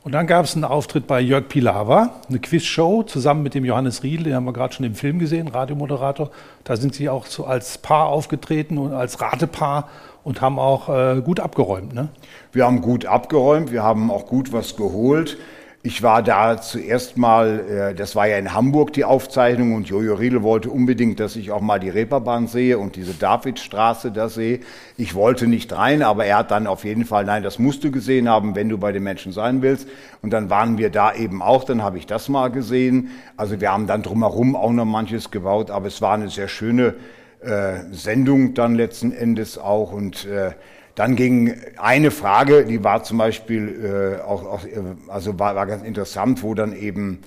Und 0.02 0.12
dann 0.12 0.28
gab 0.28 0.44
es 0.44 0.54
einen 0.54 0.62
Auftritt 0.62 1.08
bei 1.08 1.20
Jörg 1.20 1.48
Pilawa, 1.48 2.10
eine 2.28 2.38
Quizshow 2.38 3.02
zusammen 3.02 3.42
mit 3.42 3.54
dem 3.54 3.64
Johannes 3.64 4.04
Riedl, 4.04 4.22
den 4.22 4.34
haben 4.36 4.44
wir 4.44 4.52
gerade 4.52 4.72
schon 4.72 4.86
im 4.86 4.94
Film 4.94 5.18
gesehen, 5.18 5.48
Radiomoderator. 5.48 6.30
Da 6.62 6.76
sind 6.76 6.94
Sie 6.94 7.08
auch 7.08 7.26
so 7.26 7.44
als 7.44 7.78
Paar 7.78 8.06
aufgetreten 8.06 8.78
und 8.78 8.92
als 8.92 9.20
Ratepaar 9.20 9.88
und 10.22 10.40
haben 10.40 10.60
auch 10.60 10.88
äh, 10.88 11.20
gut 11.22 11.40
abgeräumt. 11.40 11.92
Ne? 11.92 12.08
Wir 12.52 12.66
haben 12.66 12.82
gut 12.82 13.04
abgeräumt, 13.04 13.72
wir 13.72 13.82
haben 13.82 14.12
auch 14.12 14.26
gut 14.26 14.52
was 14.52 14.76
geholt. 14.76 15.38
Ich 15.86 16.02
war 16.02 16.20
da 16.20 16.60
zuerst 16.60 17.16
mal, 17.16 17.60
äh, 17.60 17.94
das 17.94 18.16
war 18.16 18.26
ja 18.26 18.38
in 18.38 18.52
Hamburg 18.52 18.92
die 18.92 19.04
Aufzeichnung 19.04 19.72
und 19.72 19.86
Jojo 19.86 20.14
Riedel 20.14 20.42
wollte 20.42 20.68
unbedingt, 20.68 21.20
dass 21.20 21.36
ich 21.36 21.52
auch 21.52 21.60
mal 21.60 21.78
die 21.78 21.90
Reeperbahn 21.90 22.48
sehe 22.48 22.76
und 22.76 22.96
diese 22.96 23.14
Davidstraße 23.14 24.10
da 24.10 24.28
sehe. 24.28 24.58
Ich 24.96 25.14
wollte 25.14 25.46
nicht 25.46 25.72
rein, 25.72 26.02
aber 26.02 26.24
er 26.24 26.38
hat 26.38 26.50
dann 26.50 26.66
auf 26.66 26.82
jeden 26.82 27.04
Fall, 27.04 27.24
nein, 27.24 27.44
das 27.44 27.60
musst 27.60 27.84
du 27.84 27.92
gesehen 27.92 28.28
haben, 28.28 28.56
wenn 28.56 28.68
du 28.68 28.78
bei 28.78 28.90
den 28.90 29.04
Menschen 29.04 29.30
sein 29.30 29.62
willst. 29.62 29.86
Und 30.22 30.32
dann 30.32 30.50
waren 30.50 30.76
wir 30.76 30.90
da 30.90 31.14
eben 31.14 31.40
auch, 31.40 31.62
dann 31.62 31.84
habe 31.84 31.98
ich 31.98 32.06
das 32.08 32.28
mal 32.28 32.48
gesehen. 32.48 33.10
Also 33.36 33.60
wir 33.60 33.70
haben 33.70 33.86
dann 33.86 34.02
drumherum 34.02 34.56
auch 34.56 34.72
noch 34.72 34.86
manches 34.86 35.30
gebaut, 35.30 35.70
aber 35.70 35.86
es 35.86 36.02
war 36.02 36.14
eine 36.14 36.30
sehr 36.30 36.48
schöne 36.48 36.96
äh, 37.42 37.84
Sendung 37.92 38.54
dann 38.54 38.74
letzten 38.74 39.12
Endes 39.12 39.56
auch 39.56 39.92
und 39.92 40.24
äh, 40.24 40.50
dann 40.96 41.14
ging 41.14 41.54
eine 41.76 42.10
Frage, 42.10 42.64
die 42.64 42.82
war 42.82 43.04
zum 43.04 43.18
Beispiel 43.18 44.18
äh, 44.18 44.22
auch, 44.22 44.44
auch, 44.44 44.64
äh, 44.64 44.80
also 45.08 45.38
war, 45.38 45.54
war 45.54 45.66
ganz 45.66 45.84
interessant, 45.84 46.42
wo 46.42 46.54
dann 46.54 46.74
eben, 46.74 47.20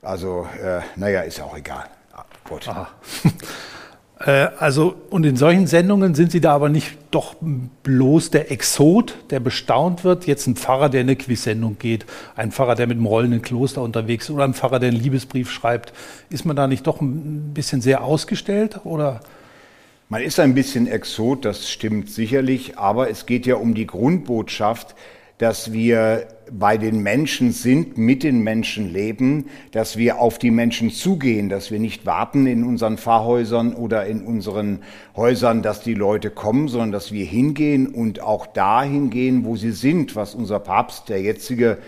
also 0.00 0.48
äh, 0.60 0.80
naja, 0.96 1.20
ist 1.20 1.40
auch 1.40 1.56
egal. 1.56 1.84
Ah, 2.12 2.24
also, 4.58 4.94
und 5.10 5.26
in 5.26 5.36
solchen 5.36 5.66
Sendungen 5.66 6.14
sind 6.14 6.32
Sie 6.32 6.40
da 6.40 6.54
aber 6.54 6.70
nicht 6.70 6.96
doch 7.10 7.36
bloß 7.82 8.30
der 8.30 8.50
Exot, 8.50 9.16
der 9.28 9.40
bestaunt 9.40 10.02
wird. 10.02 10.26
Jetzt 10.26 10.46
ein 10.46 10.56
Pfarrer, 10.56 10.88
der 10.88 11.02
in 11.02 11.08
eine 11.08 11.16
Quiz-Sendung 11.16 11.78
geht, 11.78 12.06
ein 12.36 12.52
Pfarrer, 12.52 12.74
der 12.74 12.86
mit 12.86 12.96
dem 12.96 13.06
rollenden 13.06 13.42
Kloster 13.42 13.82
unterwegs 13.82 14.24
ist 14.24 14.30
oder 14.30 14.44
ein 14.44 14.54
Pfarrer, 14.54 14.78
der 14.78 14.88
einen 14.88 15.00
Liebesbrief 15.00 15.50
schreibt. 15.50 15.92
Ist 16.30 16.46
man 16.46 16.56
da 16.56 16.66
nicht 16.66 16.86
doch 16.86 17.02
ein 17.02 17.52
bisschen 17.52 17.82
sehr 17.82 18.02
ausgestellt 18.02 18.80
oder? 18.84 19.20
Man 20.12 20.22
ist 20.22 20.40
ein 20.40 20.54
bisschen 20.54 20.88
Exot, 20.88 21.44
das 21.44 21.70
stimmt 21.70 22.10
sicherlich, 22.10 22.76
aber 22.76 23.10
es 23.10 23.26
geht 23.26 23.46
ja 23.46 23.54
um 23.54 23.74
die 23.74 23.86
Grundbotschaft, 23.86 24.96
dass 25.38 25.72
wir 25.72 26.26
bei 26.50 26.78
den 26.78 27.04
Menschen 27.04 27.52
sind, 27.52 27.96
mit 27.96 28.24
den 28.24 28.40
Menschen 28.40 28.92
leben, 28.92 29.46
dass 29.70 29.96
wir 29.96 30.18
auf 30.18 30.38
die 30.38 30.50
Menschen 30.50 30.90
zugehen, 30.90 31.48
dass 31.48 31.70
wir 31.70 31.78
nicht 31.78 32.06
warten 32.06 32.48
in 32.48 32.64
unseren 32.64 32.98
Pfarrhäusern 32.98 33.72
oder 33.72 34.04
in 34.06 34.22
unseren 34.22 34.80
Häusern, 35.14 35.62
dass 35.62 35.80
die 35.80 35.94
Leute 35.94 36.30
kommen, 36.30 36.66
sondern 36.66 36.90
dass 36.90 37.12
wir 37.12 37.24
hingehen 37.24 37.86
und 37.86 38.20
auch 38.20 38.48
dahin 38.48 39.10
gehen, 39.10 39.44
wo 39.44 39.54
sie 39.54 39.70
sind, 39.70 40.16
was 40.16 40.34
unser 40.34 40.58
Papst, 40.58 41.08
der 41.08 41.22
jetzige 41.22 41.78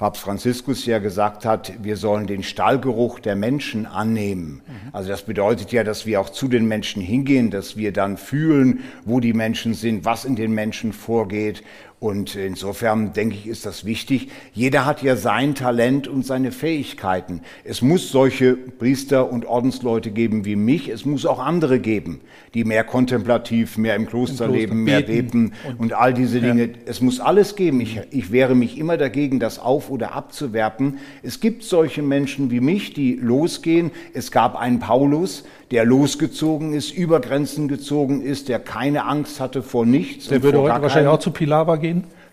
Papst 0.00 0.22
Franziskus 0.22 0.86
ja 0.86 0.98
gesagt 0.98 1.44
hat, 1.44 1.74
wir 1.82 1.98
sollen 1.98 2.26
den 2.26 2.42
Stallgeruch 2.42 3.20
der 3.20 3.36
Menschen 3.36 3.84
annehmen. 3.84 4.62
Also 4.92 5.10
das 5.10 5.20
bedeutet 5.20 5.72
ja, 5.72 5.84
dass 5.84 6.06
wir 6.06 6.22
auch 6.22 6.30
zu 6.30 6.48
den 6.48 6.66
Menschen 6.66 7.02
hingehen, 7.02 7.50
dass 7.50 7.76
wir 7.76 7.92
dann 7.92 8.16
fühlen, 8.16 8.80
wo 9.04 9.20
die 9.20 9.34
Menschen 9.34 9.74
sind, 9.74 10.06
was 10.06 10.24
in 10.24 10.36
den 10.36 10.52
Menschen 10.52 10.94
vorgeht 10.94 11.62
und 12.00 12.34
insofern 12.34 13.12
denke 13.12 13.36
ich, 13.36 13.46
ist 13.46 13.66
das 13.66 13.84
wichtig. 13.84 14.28
Jeder 14.54 14.86
hat 14.86 15.02
ja 15.02 15.16
sein 15.16 15.54
Talent 15.54 16.08
und 16.08 16.24
seine 16.24 16.50
Fähigkeiten. 16.50 17.42
Es 17.62 17.82
muss 17.82 18.10
solche 18.10 18.54
Priester 18.54 19.30
und 19.30 19.44
Ordensleute 19.44 20.10
geben 20.10 20.46
wie 20.46 20.56
mich. 20.56 20.88
Es 20.88 21.04
muss 21.04 21.26
auch 21.26 21.38
andere 21.38 21.78
geben, 21.78 22.22
die 22.54 22.64
mehr 22.64 22.84
kontemplativ, 22.84 23.76
mehr 23.76 23.96
im 23.96 24.06
Kloster, 24.06 24.46
Kloster 24.46 24.48
leben, 24.48 24.82
mehr 24.82 25.02
beten 25.02 25.52
und, 25.68 25.78
und, 25.78 25.92
all 25.92 26.14
diese 26.14 26.40
Dinge. 26.40 26.64
Ja. 26.68 26.72
Es 26.86 27.02
muss 27.02 27.20
alles 27.20 27.54
geben. 27.54 27.82
Ich, 27.82 28.00
ich 28.10 28.32
wehre 28.32 28.54
mich 28.54 28.78
immer 28.78 28.96
dagegen, 28.96 29.38
das 29.38 29.58
auf- 29.58 29.90
oder 29.90 30.14
abzuwerten. 30.14 31.00
Es 31.22 31.38
gibt 31.38 31.64
solche 31.64 32.00
Menschen 32.00 32.50
wie 32.50 32.60
mich, 32.60 32.94
die 32.94 33.16
losgehen. 33.16 33.90
Es 34.14 34.30
gab 34.30 34.56
einen 34.56 34.78
Paulus, 34.78 35.44
der 35.70 35.84
losgezogen 35.84 36.72
ist, 36.72 36.92
über 36.92 37.20
Grenzen 37.20 37.68
gezogen 37.68 38.22
ist, 38.22 38.48
der 38.48 38.58
keine 38.58 39.04
Angst 39.04 39.38
hatte 39.38 39.62
vor 39.62 39.84
nichts. 39.84 40.28
Der 40.28 40.42
würde 40.42 40.62
heute 40.62 40.82
wahrscheinlich 40.82 41.12
auch 41.12 41.20
zu 41.20 41.30
Pilawa 41.30 41.76
gehen? 41.76 41.89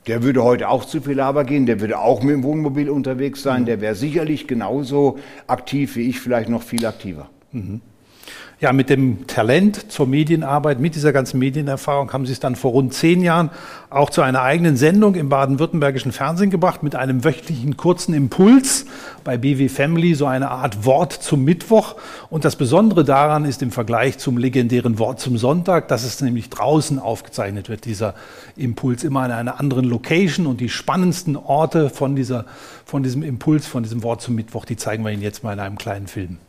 Der 0.07 0.23
würde 0.23 0.43
heute 0.43 0.69
auch 0.69 0.85
zu 0.85 1.01
Pilawa 1.01 1.43
gehen, 1.43 1.65
der 1.65 1.81
würde 1.81 1.99
auch 1.99 2.23
mit 2.23 2.33
dem 2.33 2.43
Wohnmobil 2.43 2.89
unterwegs 2.89 3.43
sein, 3.43 3.61
mhm. 3.61 3.65
der 3.65 3.81
wäre 3.81 3.95
sicherlich 3.95 4.47
genauso 4.47 5.17
aktiv 5.47 5.95
wie 5.95 6.09
ich, 6.09 6.19
vielleicht 6.19 6.49
noch 6.49 6.63
viel 6.63 6.85
aktiver. 6.85 7.29
Mhm 7.51 7.81
ja, 8.59 8.73
mit 8.73 8.89
dem 8.89 9.27
Talent 9.27 9.91
zur 9.91 10.07
Medienarbeit, 10.07 10.79
mit 10.79 10.95
dieser 10.95 11.13
ganzen 11.13 11.37
Medienerfahrung 11.37 12.11
haben 12.11 12.25
Sie 12.25 12.31
es 12.31 12.39
dann 12.39 12.55
vor 12.55 12.71
rund 12.71 12.91
zehn 12.91 13.21
Jahren 13.21 13.51
auch 13.91 14.09
zu 14.09 14.23
einer 14.23 14.41
eigenen 14.41 14.77
Sendung 14.77 15.13
im 15.13 15.29
baden-württembergischen 15.29 16.11
Fernsehen 16.11 16.49
gebracht 16.49 16.81
mit 16.81 16.95
einem 16.95 17.23
wöchentlichen 17.23 17.77
kurzen 17.77 18.15
Impuls 18.15 18.87
bei 19.23 19.37
BW 19.37 19.69
Family, 19.69 20.15
so 20.15 20.25
eine 20.25 20.49
Art 20.49 20.85
Wort 20.85 21.13
zum 21.13 21.43
Mittwoch. 21.43 21.97
Und 22.31 22.45
das 22.45 22.55
Besondere 22.55 23.03
daran 23.03 23.45
ist 23.45 23.61
im 23.61 23.71
Vergleich 23.71 24.17
zum 24.17 24.39
legendären 24.39 24.97
Wort 24.97 25.19
zum 25.19 25.37
Sonntag, 25.37 25.87
dass 25.87 26.03
es 26.03 26.19
nämlich 26.21 26.49
draußen 26.49 26.97
aufgezeichnet 26.97 27.69
wird, 27.69 27.85
dieser 27.85 28.15
Impuls 28.55 29.03
immer 29.03 29.21
an 29.21 29.31
einer 29.31 29.59
anderen 29.59 29.85
Location 29.85 30.47
und 30.47 30.61
die 30.61 30.69
spannendsten 30.69 31.35
Orte 31.35 31.91
von 31.91 32.15
dieser, 32.15 32.45
von 32.85 33.03
diesem 33.03 33.21
Impuls, 33.21 33.67
von 33.67 33.83
diesem 33.83 34.01
Wort 34.01 34.23
zum 34.23 34.33
Mittwoch, 34.33 34.65
die 34.65 34.77
zeigen 34.77 35.03
wir 35.03 35.11
Ihnen 35.11 35.21
jetzt 35.21 35.43
mal 35.43 35.53
in 35.53 35.59
einem 35.59 35.77
kleinen 35.77 36.07
Film. 36.07 36.39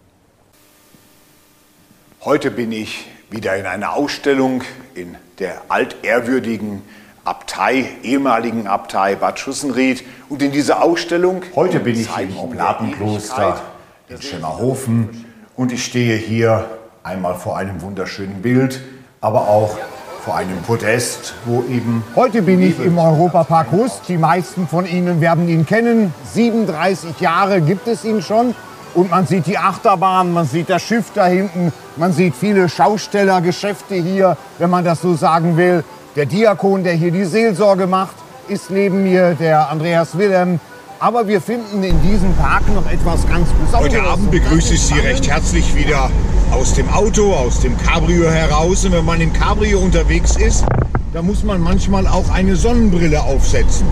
Heute 2.29 2.51
bin 2.51 2.73
ich 2.73 3.07
wieder 3.31 3.57
in 3.57 3.65
einer 3.65 3.95
Ausstellung 3.95 4.63
in 4.95 5.17
der 5.39 5.63
altehrwürdigen 5.71 6.83
Abtei, 7.25 7.87
ehemaligen 8.03 8.67
Abtei 8.67 9.15
Bad 9.15 9.39
Schussenried. 9.39 10.05
Und 10.29 10.43
in 10.43 10.53
dieser 10.53 10.83
Ausstellung. 10.83 11.41
Heute 11.57 11.81
bin 11.81 11.99
ich 11.99 12.11
im 12.19 12.37
Oblatenkloster 12.37 13.63
in 14.11 14.21
Schemmerhofen 14.21 15.25
und 15.57 15.73
ich 15.73 15.83
stehe 15.83 16.17
hier 16.17 16.69
einmal 17.03 17.35
vor 17.35 17.57
einem 17.57 17.81
wunderschönen 17.81 18.43
Bild, 18.43 18.83
aber 19.23 19.49
auch 19.49 19.79
vor 20.23 20.37
einem 20.37 20.61
Podest, 20.61 21.33
wo 21.47 21.63
eben. 21.63 22.05
Heute 22.15 22.43
bin 22.43 22.61
ich 22.61 22.79
im 22.79 22.99
Europapark 22.99 23.73
Hust. 23.73 24.03
Die 24.07 24.19
meisten 24.19 24.69
von 24.69 24.85
Ihnen 24.85 25.23
werden 25.23 25.49
ihn 25.49 25.65
kennen. 25.65 26.13
37 26.35 27.21
Jahre 27.21 27.63
gibt 27.63 27.89
es 27.89 28.05
ihn 28.05 28.21
schon. 28.21 28.55
Und 28.95 29.11
man 29.11 29.27
sieht 29.27 29.47
die 29.47 29.59
Achterbahn, 29.59 30.33
man 30.33 30.47
sieht 30.47 30.71
das 30.71 30.83
Schiff 30.83 31.07
da 31.15 31.27
hinten, 31.27 31.73
man 31.97 32.13
sieht 32.13 32.35
viele 32.35 32.69
Schaustellergeschäfte 32.69 33.95
hier, 33.95 34.37
wenn 34.59 34.71
man 34.71 34.85
das 34.85 35.03
so 35.03 35.15
sagen 35.15 35.57
will. 35.57 35.85
Der 36.17 36.27
Diakon, 36.27 36.83
der 36.83 36.95
hier 36.95 37.11
die 37.11 37.25
Seelsorge 37.25 37.87
macht, 37.87 38.17
ist 38.49 38.71
neben 38.71 39.05
mir, 39.05 39.35
der 39.35 39.71
Andreas 39.71 40.17
Wilhelm. 40.17 40.59
Aber 41.01 41.29
wir 41.29 41.41
finden 41.41 41.85
in 41.85 42.01
diesem 42.03 42.35
Park 42.35 42.63
noch 42.75 42.91
etwas 42.91 43.29
ganz 43.29 43.49
Besonderes. 43.51 43.95
Heute 43.95 44.03
Abend 44.03 44.31
begrüße 44.33 44.75
ich 44.75 44.83
Sie 44.83 44.99
recht 44.99 45.29
herzlich 45.29 45.77
wieder 45.77 46.11
aus 46.51 46.75
dem 46.75 46.89
Auto, 46.93 47.33
aus 47.35 47.61
dem 47.61 47.79
Cabrio 47.79 48.29
heraus. 48.29 48.85
Und 48.85 48.93
wenn 48.93 49.05
man 49.05 49.21
im 49.21 49.33
Cabrio 49.33 49.79
unterwegs 49.79 50.35
ist, 50.37 50.65
da 51.13 51.23
muss 51.23 51.45
man 51.45 51.61
manchmal 51.61 52.09
auch 52.09 52.31
eine 52.31 52.57
Sonnenbrille 52.57 53.23
aufsetzen. 53.23 53.87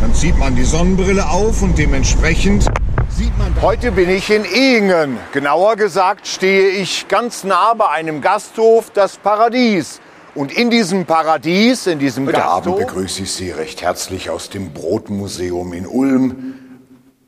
Dann 0.00 0.14
zieht 0.14 0.38
man 0.38 0.56
die 0.56 0.64
Sonnenbrille 0.64 1.28
auf 1.28 1.60
und 1.60 1.76
dementsprechend 1.76 2.66
sieht 3.16 3.38
man. 3.38 3.54
Heute 3.62 3.92
bin 3.92 4.10
ich 4.10 4.28
in 4.30 4.44
Ehingen. 4.44 5.16
Genauer 5.32 5.76
gesagt 5.76 6.26
stehe 6.26 6.68
ich 6.68 7.08
ganz 7.08 7.44
nah 7.44 7.72
bei 7.72 7.88
einem 7.88 8.20
Gasthof, 8.20 8.90
das 8.90 9.16
Paradies. 9.16 10.00
Und 10.34 10.52
in 10.52 10.68
diesem 10.68 11.06
Paradies, 11.06 11.86
in 11.86 11.98
diesem 11.98 12.26
Heute 12.26 12.36
Gasthof... 12.36 12.74
Abend 12.74 12.86
begrüße 12.86 13.22
ich 13.22 13.32
Sie 13.32 13.50
recht 13.50 13.80
herzlich 13.80 14.28
aus 14.28 14.50
dem 14.50 14.74
Brotmuseum 14.74 15.72
in 15.72 15.86
Ulm. 15.86 16.54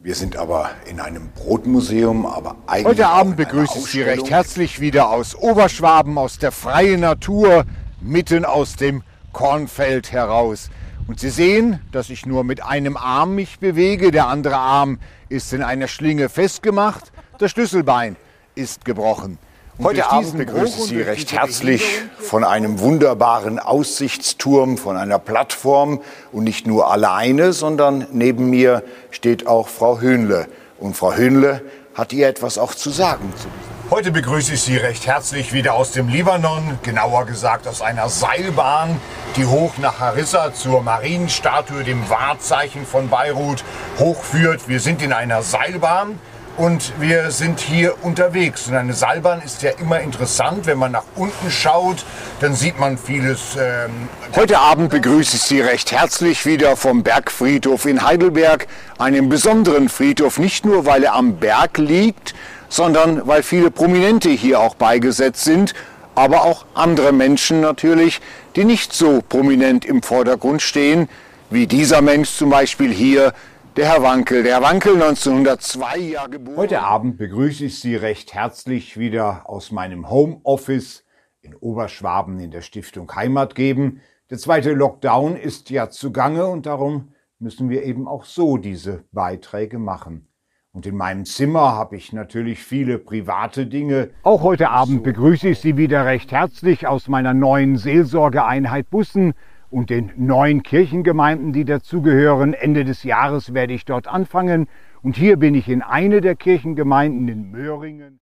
Wir 0.01 0.15
sind 0.15 0.37
aber 0.37 0.71
in 0.91 1.01
einem 1.01 1.31
Brotmuseum, 1.31 2.27
aber 2.27 2.57
eigentlich. 2.67 2.87
Heute 2.87 3.09
Abend 3.09 3.37
begrüße 3.37 3.79
ich 3.79 3.87
Sie 3.87 4.03
recht 4.03 4.29
herzlich 4.31 4.81
wieder 4.81 5.09
aus 5.09 5.35
Oberschwaben, 5.35 6.19
aus 6.19 6.39
der 6.39 6.53
freien 6.53 7.01
Natur, 7.01 7.65
mitten 8.03 8.45
aus 8.45 8.77
dem 8.77 9.03
Kornfeld 9.33 10.13
heraus. 10.13 10.69
Und 11.07 11.19
Sie 11.19 11.31
sehen, 11.31 11.81
dass 11.93 12.11
ich 12.11 12.27
nur 12.27 12.45
mit 12.45 12.63
einem 12.63 12.99
Arm 12.99 13.35
mich 13.35 13.59
bewege. 13.59 14.11
Der 14.11 14.27
andere 14.27 14.57
Arm 14.57 14.99
ist 15.29 15.53
in 15.53 15.63
einer 15.63 15.89
Schlinge 15.89 16.29
festgemacht. 16.29 17.13
Das 17.39 17.51
Schlüsselbein 17.51 18.17
ist 18.55 18.85
gebrochen. 18.85 19.39
Heute 19.81 20.11
Abend 20.11 20.37
begrüße 20.37 20.79
ich 20.79 20.85
Sie 20.87 21.01
recht 21.01 21.33
herzlich 21.33 21.85
von 22.19 22.43
einem 22.43 22.81
wunderbaren 22.81 23.61
Aussichtsturm, 23.61 24.77
von 24.77 24.97
einer 24.97 25.21
Plattform 25.21 26.01
und 26.33 26.45
nicht 26.45 26.67
nur 26.67 26.91
alleine, 26.91 27.53
sondern 27.53 28.09
neben 28.11 28.51
mir 28.51 28.83
steht 29.13 29.47
auch 29.47 29.69
Frau 29.69 30.01
Höhnle. 30.01 30.49
Und 30.81 30.97
Frau 30.97 31.15
Höhnle 31.15 31.63
hat 31.95 32.13
ihr 32.13 32.27
etwas 32.27 32.59
auch 32.59 32.75
zu 32.75 32.91
sagen 32.91 33.33
zu 33.37 33.47
Heute 33.91 34.11
begrüße 34.11 34.53
ich 34.53 34.61
Sie 34.61 34.77
recht 34.77 35.07
herzlich 35.07 35.55
wieder 35.55 35.73
aus 35.73 35.93
dem 35.93 36.09
Libanon, 36.09 36.79
genauer 36.83 37.25
gesagt 37.25 37.67
aus 37.67 37.81
einer 37.81 38.11
Seilbahn, 38.11 39.01
die 39.35 39.47
hoch 39.47 39.79
nach 39.79 39.99
Harissa 39.99 40.53
zur 40.53 40.83
Marienstatue, 40.83 41.85
dem 41.85 42.11
Wahrzeichen 42.11 42.85
von 42.85 43.09
Beirut, 43.09 43.65
hochführt. 43.99 44.69
Wir 44.69 44.81
sind 44.81 45.01
in 45.01 45.15
einer 45.15 45.41
Seilbahn 45.41 46.19
und 46.59 46.93
wir 47.01 47.31
sind 47.31 47.61
hier 47.61 47.95
unterwegs. 48.05 48.69
Und 48.69 48.77
eine 48.77 48.93
Seilbahn 48.93 49.41
ist 49.41 49.63
ja 49.63 49.71
immer 49.71 50.01
interessant. 50.01 50.67
Wenn 50.67 50.77
man 50.77 50.93
nach 50.93 51.05
unten 51.17 51.51
schaut, 51.51 52.05
dann 52.41 52.55
sieht 52.55 52.79
man 52.79 52.99
vieles. 52.99 53.57
Ähm 53.59 54.11
Heute 54.37 54.59
Abend 54.59 54.91
begrüße 54.91 55.37
ich 55.37 55.43
Sie 55.43 55.63
recht 55.63 55.93
herzlich 55.93 56.45
wieder 56.45 56.77
vom 56.77 57.05
Bergfriedhof 57.05 57.87
in 57.87 58.05
Heidelberg. 58.05 58.67
Einem 58.99 59.31
besonderen 59.31 59.89
Friedhof, 59.89 60.39
nicht 60.39 60.67
nur 60.67 60.85
weil 60.85 61.05
er 61.05 61.15
am 61.15 61.37
Berg 61.37 61.79
liegt, 61.79 62.35
sondern 62.69 63.27
weil 63.27 63.43
viele 63.43 63.71
Prominente 63.71 64.31
hier 64.31 64.61
auch 64.61 64.75
beigesetzt 64.75 65.45
sind, 65.45 65.75
aber 66.15 66.43
auch 66.43 66.67
andere 66.75 67.13
Menschen 67.13 67.61
natürlich, 67.61 68.21
die 68.57 68.65
nicht 68.65 68.93
so 68.93 69.23
prominent 69.29 69.85
im 69.85 70.03
Vordergrund 70.03 70.63
stehen, 70.63 71.09
wie 71.51 71.67
dieser 71.67 72.03
Mensch 72.03 72.31
zum 72.31 72.51
Beispiel 72.51 72.93
hier, 72.93 73.33
der 73.77 73.93
Herr 73.93 74.03
Wankel. 74.03 74.43
Der 74.43 74.55
Herr 74.55 74.63
Wankel 74.63 74.95
1902 74.95 75.99
Jahr 75.99 76.29
geboren. 76.29 76.57
Heute 76.57 76.83
Abend 76.83 77.17
begrüße 77.17 77.67
ich 77.67 77.79
Sie 77.79 77.95
recht 77.95 78.35
herzlich 78.35 78.99
wieder 78.99 79.49
aus 79.49 79.71
meinem 79.71 80.11
Homeoffice 80.11 81.05
in 81.41 81.55
Oberschwaben 81.55 82.41
in 82.41 82.51
der 82.51 82.63
Stiftung 82.63 83.15
Heimat 83.15 83.55
geben. 83.55 84.01
Der 84.31 84.39
zweite 84.39 84.73
Lockdown 84.73 85.37
ist 85.37 85.71
ja 85.71 85.89
zugange 85.89 86.47
und 86.47 86.67
darum 86.67 87.13
müssen 87.39 87.71
wir 87.71 87.85
eben 87.85 88.09
auch 88.09 88.25
so 88.25 88.57
diese 88.57 89.05
Beiträge 89.13 89.79
machen. 89.79 90.28
Und 90.73 90.87
in 90.87 90.97
meinem 90.97 91.25
Zimmer 91.25 91.73
habe 91.73 91.97
ich 91.97 92.13
natürlich 92.13 92.63
viele 92.63 92.99
private 92.99 93.67
Dinge. 93.67 94.11
Auch 94.23 94.43
heute 94.43 94.69
Abend 94.71 95.03
begrüße 95.03 95.49
ich 95.49 95.61
Sie 95.61 95.77
wieder 95.77 96.05
recht 96.05 96.31
herzlich 96.31 96.87
aus 96.87 97.09
meiner 97.09 97.33
neuen 97.33 97.77
Seelsorgeeinheit 97.77 98.91
Bussen 98.91 99.33
und 99.71 99.91
den 99.91 100.13
neuen 100.17 100.63
Kirchengemeinden, 100.63 101.53
die 101.53 101.65
dazugehören. 101.65 102.53
Ende 102.55 102.85
des 102.85 103.03
Jahres 103.03 103.55
werde 103.55 103.73
ich 103.73 103.87
dort 103.87 104.09
anfangen. 104.09 104.69
Und 105.03 105.17
hier 105.17 105.37
bin 105.37 105.55
ich 105.55 105.69
in 105.69 105.83
eine 105.83 106.21
der 106.21 106.37
Kirchengemeinden 106.37 107.29
in 107.29 107.51
Möhringen. 107.51 108.21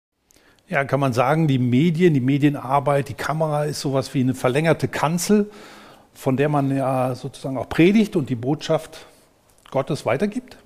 Ja, 0.68 0.84
kann 0.84 1.00
man 1.00 1.12
sagen, 1.12 1.48
die 1.48 1.58
Medien, 1.58 2.14
die 2.14 2.20
Medienarbeit, 2.20 3.08
die 3.08 3.14
Kamera 3.14 3.64
ist 3.64 3.80
sowas 3.80 4.14
wie 4.14 4.20
eine 4.20 4.34
verlängerte 4.34 4.88
Kanzel, 4.88 5.50
von 6.12 6.36
der 6.36 6.48
man 6.48 6.74
ja 6.74 7.14
sozusagen 7.14 7.56
auch 7.56 7.68
predigt 7.68 8.16
und 8.16 8.30
die 8.30 8.36
Botschaft 8.36 9.06
Gottes 9.70 10.06
weitergibt? 10.06 10.56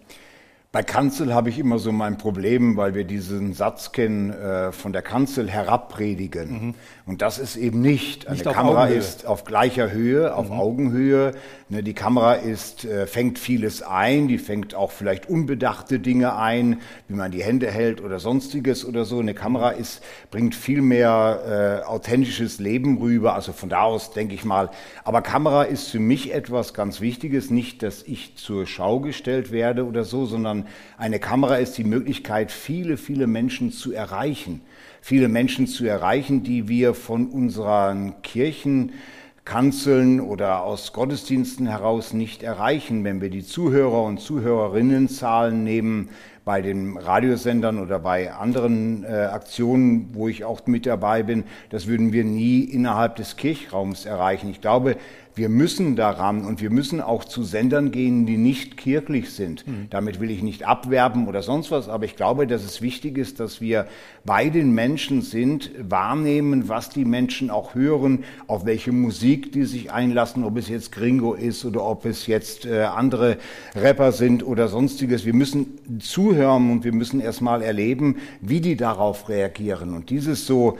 Bei 0.77 0.83
Kanzel 0.83 1.33
habe 1.33 1.49
ich 1.49 1.59
immer 1.59 1.79
so 1.79 1.91
mein 1.91 2.19
Problem, 2.19 2.77
weil 2.77 2.95
wir 2.95 3.05
diesen 3.05 3.55
Satz 3.55 3.93
kennen, 3.93 4.29
äh, 4.29 4.73
von 4.73 4.93
der 4.93 5.01
Kanzel 5.01 5.49
herabpredigen. 5.49 6.51
Mhm. 6.51 6.75
Und 7.07 7.23
das 7.23 7.39
ist 7.39 7.57
eben 7.57 7.81
nicht. 7.81 8.27
Eine 8.27 8.37
nicht 8.37 8.53
Kamera 8.53 8.87
ist 8.89 9.25
auf 9.25 9.45
gleicher 9.45 9.91
Höhe, 9.91 10.35
auf 10.35 10.51
mhm. 10.51 10.61
Augenhöhe. 10.61 11.33
Ne, 11.69 11.83
die 11.83 11.95
Kamera 11.95 12.35
ist, 12.35 12.85
äh, 12.85 13.07
fängt 13.07 13.39
vieles 13.39 13.83
ein, 13.83 14.29
die 14.29 14.37
fängt 14.37 14.75
auch 14.75 14.91
vielleicht 14.91 15.31
unbedachte 15.31 15.99
Dinge 15.99 16.37
ein, 16.37 16.81
wie 17.09 17.15
man 17.15 17.33
die 17.33 17.43
Hände 17.43 17.71
hält 17.71 18.03
oder 18.03 18.19
sonstiges 18.19 18.85
oder 18.85 19.07
so. 19.07 19.19
Eine 19.19 19.33
Kamera 19.35 19.71
ist, 19.71 20.03
bringt 20.31 20.55
viel 20.55 20.83
mehr 20.83 21.83
äh, 21.85 21.87
authentisches 21.87 22.59
Leben 22.59 22.99
rüber. 22.99 23.35
Also 23.35 23.53
von 23.55 23.71
da 23.71 23.81
aus 23.81 24.11
denke 24.13 24.35
ich 24.35 24.45
mal. 24.45 24.71
Aber 25.05 25.23
Kamera 25.23 25.63
ist 25.63 25.89
für 25.89 26.01
mich 26.01 26.35
etwas 26.35 26.75
ganz 26.75 27.01
Wichtiges. 27.01 27.51
Nicht, 27.51 27.83
dass 27.83 28.03
ich 28.03 28.37
zur 28.37 28.67
Schau 28.67 29.01
gestellt 29.01 29.51
werde 29.51 29.87
oder 29.87 30.05
so, 30.05 30.27
sondern 30.27 30.66
eine 30.99 31.19
Kamera 31.19 31.57
ist 31.57 31.79
die 31.79 31.85
Möglichkeit, 31.85 32.53
viele, 32.53 32.97
viele 32.97 33.27
Menschen 33.27 33.73
zu 33.73 33.93
erreichen. 33.93 34.61
Viele 35.01 35.29
Menschen 35.29 35.67
zu 35.67 35.87
erreichen, 35.87 36.43
die 36.43 36.69
wir 36.69 36.95
von 36.95 37.29
unseren 37.29 38.23
Kirchenkanzeln 38.23 40.21
oder 40.21 40.63
aus 40.63 40.93
Gottesdiensten 40.93 41.67
heraus 41.67 42.13
nicht 42.13 42.43
erreichen. 42.43 43.05
Wenn 43.05 43.21
wir 43.21 43.31
die 43.31 43.45
Zuhörer 43.45 44.03
und 44.03 44.19
Zuhörerinnenzahlen 44.21 45.63
nehmen, 45.63 46.09
bei 46.47 46.63
den 46.63 46.97
Radiosendern 46.97 47.81
oder 47.81 47.99
bei 47.99 48.33
anderen 48.33 49.03
äh, 49.03 49.09
Aktionen, 49.09 50.11
wo 50.13 50.29
ich 50.29 50.45
auch 50.45 50.65
mit 50.69 50.87
dabei 50.87 51.25
bin, 51.25 51.43
das 51.71 51.89
würden 51.89 52.13
wir 52.13 52.23
nie 52.23 52.61
innerhalb 52.61 53.17
des 53.17 53.37
Kirchraums 53.37 54.07
erreichen. 54.07 54.49
Ich 54.49 54.61
glaube, 54.61 54.97
wir 55.35 55.51
müssen 55.51 55.97
daran 55.97 56.47
und 56.47 56.63
wir 56.63 56.71
müssen 56.71 57.03
auch 57.03 57.23
zu 57.23 57.43
Sendern 57.43 57.91
gehen, 57.91 58.25
die 58.25 58.39
nicht 58.39 58.79
kirchlich 58.79 59.33
sind. 59.33 59.67
Mhm. 59.67 59.89
Damit 59.91 60.19
will 60.19 60.31
ich 60.31 60.43
nicht 60.43 60.67
abwerben 60.67 61.29
oder 61.29 61.43
sonst 61.43 61.71
was, 61.71 61.91
aber 61.91 62.07
ich 62.07 62.17
glaube, 62.17 62.47
dass 62.47 62.65
es 62.65 62.81
wichtig 62.81 63.19
ist, 63.19 63.39
dass 63.39 63.61
wir 63.61 63.87
bei 64.25 64.49
den 64.49 64.73
Menschen 64.73 65.21
sind, 65.21 65.73
wahrnehmen, 65.79 66.71
was 66.71 66.89
die 66.89 67.05
Menschen 67.05 67.51
auch 67.51 67.75
hören, 67.75 68.25
auf 68.47 68.65
welche 68.65 68.93
Musik 68.93 69.53
die 69.53 69.65
sich 69.65 69.93
einlassen, 69.93 70.43
ob 70.43 70.57
es 70.57 70.69
jetzt 70.69 70.93
Gringo 70.93 71.35
ist 71.35 71.67
oder 71.67 71.85
ob 71.85 72.07
es 72.07 72.27
jetzt 72.27 72.65
äh, 72.65 72.85
andere 72.85 73.37
Rapper 73.75 74.13
sind 74.13 74.47
oder 74.47 74.69
sonstiges. 74.69 75.27
Wir 75.27 75.35
müssen 75.35 75.79
zuhören 76.01 76.36
und 76.45 76.85
wir 76.85 76.93
müssen 76.93 77.21
erstmal 77.21 77.63
erleben, 77.63 78.17
wie 78.41 78.61
die 78.61 78.77
darauf 78.77 79.29
reagieren. 79.29 79.95
Und 79.95 80.11
dieses 80.11 80.47
so 80.47 80.79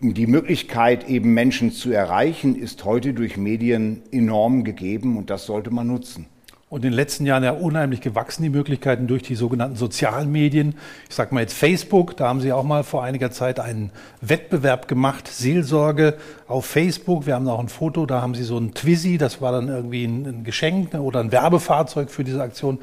die 0.00 0.26
Möglichkeit, 0.26 1.08
eben 1.08 1.34
Menschen 1.34 1.72
zu 1.72 1.92
erreichen, 1.92 2.56
ist 2.56 2.84
heute 2.84 3.12
durch 3.12 3.36
Medien 3.36 4.02
enorm 4.10 4.64
gegeben 4.64 5.18
und 5.18 5.28
das 5.30 5.44
sollte 5.44 5.70
man 5.70 5.86
nutzen. 5.86 6.26
Und 6.70 6.84
in 6.84 6.92
den 6.92 6.92
letzten 6.92 7.26
Jahren 7.26 7.42
ja 7.42 7.50
unheimlich 7.50 8.00
gewachsen, 8.00 8.44
die 8.44 8.48
Möglichkeiten 8.48 9.08
durch 9.08 9.24
die 9.24 9.34
sogenannten 9.34 9.74
sozialen 9.74 10.30
Medien. 10.30 10.76
Ich 11.08 11.16
sage 11.16 11.34
mal 11.34 11.40
jetzt 11.40 11.54
Facebook, 11.54 12.16
da 12.16 12.28
haben 12.28 12.40
Sie 12.40 12.52
auch 12.52 12.62
mal 12.62 12.84
vor 12.84 13.02
einiger 13.02 13.32
Zeit 13.32 13.58
einen 13.58 13.90
Wettbewerb 14.20 14.86
gemacht, 14.86 15.26
Seelsorge 15.26 16.16
auf 16.46 16.66
Facebook. 16.66 17.26
Wir 17.26 17.34
haben 17.34 17.48
auch 17.48 17.58
ein 17.58 17.68
Foto, 17.68 18.06
da 18.06 18.22
haben 18.22 18.36
Sie 18.36 18.44
so 18.44 18.56
ein 18.56 18.72
Twizy, 18.72 19.18
das 19.18 19.42
war 19.42 19.50
dann 19.50 19.66
irgendwie 19.66 20.04
ein 20.04 20.44
Geschenk 20.44 20.94
oder 20.94 21.18
ein 21.18 21.32
Werbefahrzeug 21.32 22.08
für 22.08 22.22
diese 22.22 22.40
Aktion. 22.40 22.78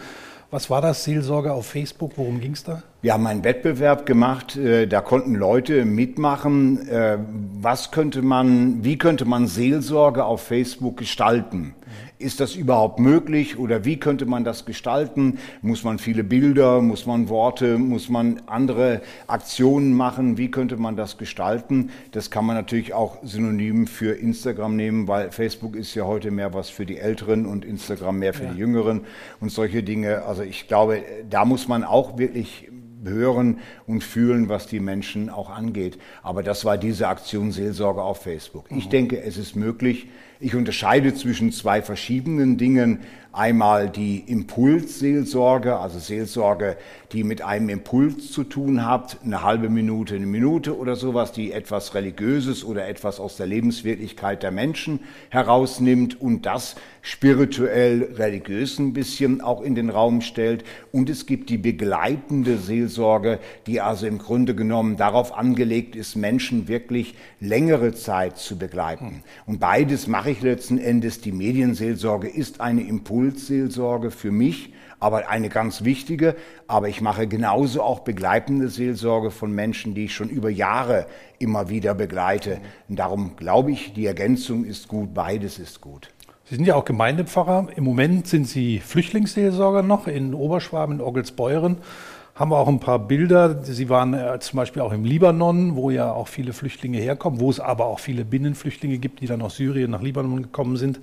Was 0.50 0.70
war 0.70 0.80
das, 0.80 1.04
Seelsorge 1.04 1.52
auf 1.52 1.66
Facebook? 1.66 2.14
Worum 2.16 2.40
ging 2.40 2.54
es 2.54 2.64
da? 2.64 2.82
Wir 3.02 3.12
haben 3.12 3.28
einen 3.28 3.44
Wettbewerb 3.44 4.06
gemacht, 4.06 4.56
äh, 4.56 4.88
da 4.88 5.02
konnten 5.02 5.36
Leute 5.36 5.84
mitmachen, 5.84 6.88
äh, 6.88 7.18
was 7.60 7.92
könnte 7.92 8.22
man, 8.22 8.82
wie 8.82 8.98
könnte 8.98 9.26
man 9.26 9.48
Seelsorge 9.48 10.24
auf 10.24 10.42
Facebook 10.42 10.96
gestalten? 10.96 11.76
Ist 12.20 12.40
das 12.40 12.56
überhaupt 12.56 13.00
möglich 13.00 13.60
oder 13.60 13.86
wie 13.86 13.98
könnte 13.98 14.26
man 14.26 14.44
das 14.44 14.66
gestalten? 14.66 15.38
Muss 15.62 15.84
man 15.84 16.00
viele 16.00 16.24
Bilder, 16.24 16.82
muss 16.82 17.06
man 17.06 17.30
Worte, 17.30 17.78
muss 17.78 18.10
man 18.10 18.42
andere 18.48 19.02
Aktionen 19.28 19.94
machen? 19.94 20.36
Wie 20.36 20.50
könnte 20.50 20.78
man 20.78 20.96
das 20.96 21.20
gestalten? 21.20 21.92
Das 22.14 22.32
kann 22.32 22.44
man 22.44 22.56
natürlich 22.56 22.96
auch 22.96 23.18
synonym 23.22 23.86
für 23.86 24.14
Instagram 24.14 24.76
nehmen, 24.76 25.08
weil 25.08 25.32
Facebook 25.32 25.76
ist 25.76 25.94
ja 25.94 26.06
heute 26.06 26.32
mehr 26.32 26.56
was 26.56 26.70
für 26.70 26.88
die 26.88 26.98
Älteren 26.98 27.46
und 27.46 27.64
Instagram 27.64 28.18
mehr 28.18 28.34
für 28.34 28.46
ja. 28.46 28.52
die 28.52 28.58
Jüngeren 28.58 29.02
und 29.40 29.52
solche 29.52 29.84
Dinge. 29.84 30.24
Also 30.24 30.42
ich 30.42 30.68
glaube, 30.68 31.04
da 31.30 31.46
muss 31.46 31.68
man 31.68 31.84
auch 31.84 32.18
wirklich 32.18 32.68
hören 33.04 33.60
und 33.86 34.04
fühlen, 34.04 34.50
was 34.50 34.68
die 34.68 34.80
Menschen 34.80 35.30
auch 35.30 35.50
angeht. 35.50 35.98
Aber 36.24 36.44
das 36.44 36.66
war 36.66 36.78
diese 36.78 37.08
Aktion 37.08 37.52
Seelsorge 37.52 38.02
auf 38.02 38.22
Facebook. 38.22 38.66
Ich 38.70 38.86
mhm. 38.86 38.92
denke, 38.92 39.22
es 39.22 39.38
ist 39.38 39.56
möglich. 39.56 40.08
Ich 40.40 40.54
unterscheide 40.54 41.16
zwischen 41.16 41.52
zwei 41.52 41.82
verschiedenen 41.82 42.58
Dingen. 42.58 43.00
Einmal 43.32 43.90
die 43.90 44.20
Impulsseelsorge, 44.20 45.78
also 45.78 46.00
Seelsorge, 46.00 46.78
die 47.12 47.24
mit 47.24 47.44
einem 47.44 47.70
Impuls 47.70 48.32
zu 48.32 48.44
tun 48.44 48.86
hat, 48.86 49.18
eine 49.24 49.44
halbe 49.44 49.70
Minute, 49.70 50.16
eine 50.16 50.26
Minute 50.26 50.76
oder 50.78 50.96
sowas, 50.96 51.32
die 51.34 51.52
etwas 51.52 51.94
Religiöses 51.94 52.64
oder 52.64 52.88
etwas 52.88 53.20
aus 53.20 53.38
der 53.38 53.46
Lebenswirklichkeit 53.46 54.42
der 54.42 54.52
Menschen 54.52 55.02
herausnimmt 55.30 56.20
und 56.20 56.46
das 56.48 56.76
spirituell 57.02 58.10
religiös 58.16 58.80
ein 58.80 58.94
bisschen 58.94 59.42
auch 59.42 59.62
in 59.62 59.76
den 59.76 59.90
Raum 59.90 60.22
stellt. 60.22 60.64
Und 60.92 61.10
es 61.10 61.26
gibt 61.26 61.50
die 61.50 61.60
begleitende 61.60 62.58
Seelsorge, 62.58 62.97
die 63.68 63.82
also 63.82 64.08
im 64.08 64.18
Grunde 64.18 64.56
genommen 64.56 64.98
darauf 64.98 65.38
angelegt 65.38 65.96
ist, 65.96 66.16
Menschen 66.16 66.68
wirklich 66.68 67.16
längere 67.40 67.94
Zeit 67.94 68.38
zu 68.38 68.58
begleiten. 68.58 69.24
Und 69.46 69.60
beides 69.60 70.08
mache 70.08 70.32
ich 70.32 70.42
letzten 70.42 70.78
Endes. 70.78 71.22
Die 71.22 71.32
Medienseelsorge 71.32 72.30
ist 72.30 72.62
eine 72.62 72.82
Impuls 72.82 73.08
Impulsseelsorge 73.28 74.12
für 74.12 74.32
mich, 74.32 74.74
aber 75.00 75.30
eine 75.30 75.50
ganz 75.50 75.84
wichtige. 75.84 76.36
Aber 76.68 76.90
ich 76.90 77.02
mache 77.02 77.28
genauso 77.28 77.82
auch 77.82 78.00
begleitende 78.00 78.70
Seelsorge 78.70 79.32
von 79.32 79.52
Menschen, 79.52 79.94
die 79.94 80.06
ich 80.06 80.16
schon 80.16 80.30
über 80.30 80.50
Jahre 80.50 81.08
immer 81.40 81.70
wieder 81.70 81.94
begleite. 81.94 82.60
Und 82.90 82.98
darum 83.00 83.36
glaube 83.36 83.72
ich, 83.72 83.94
die 83.94 84.06
Ergänzung 84.06 84.66
ist 84.66 84.88
gut, 84.88 85.14
beides 85.14 85.60
ist 85.60 85.82
gut. 85.82 86.10
Sie 86.46 86.56
sind 86.56 86.66
ja 86.66 86.76
auch 86.76 86.86
Gemeindepfarrer. 86.86 87.68
Im 87.76 87.84
Moment 87.84 88.28
sind 88.28 88.48
Sie 88.48 88.80
Flüchtlingsseelsorger 88.80 89.84
noch 89.84 90.08
in 90.08 90.34
Oberschwaben, 90.34 90.96
in 90.96 91.02
Oggelsbeuren 91.02 91.78
haben 92.38 92.52
wir 92.52 92.58
auch 92.58 92.68
ein 92.68 92.80
paar 92.80 93.00
Bilder. 93.00 93.64
Sie 93.64 93.90
waren 93.90 94.14
äh, 94.14 94.40
zum 94.40 94.58
Beispiel 94.58 94.84
auch 94.84 94.94
im 94.94 95.04
Libanon, 95.04 95.76
wo 95.76 95.90
ja 95.90 96.12
auch 96.12 96.28
viele 96.28 96.54
Flüchtlinge 96.54 97.00
herkommen, 97.00 97.40
wo 97.40 97.50
es 97.50 97.60
aber 97.60 97.86
auch 97.86 98.00
viele 98.00 98.26
Binnenflüchtlinge 98.26 99.00
gibt, 99.00 99.22
die 99.22 99.26
dann 99.26 99.42
aus 99.42 99.56
Syrien 99.56 99.90
nach 99.90 100.04
Libanon 100.04 100.44
gekommen 100.44 100.78
sind. 100.78 101.00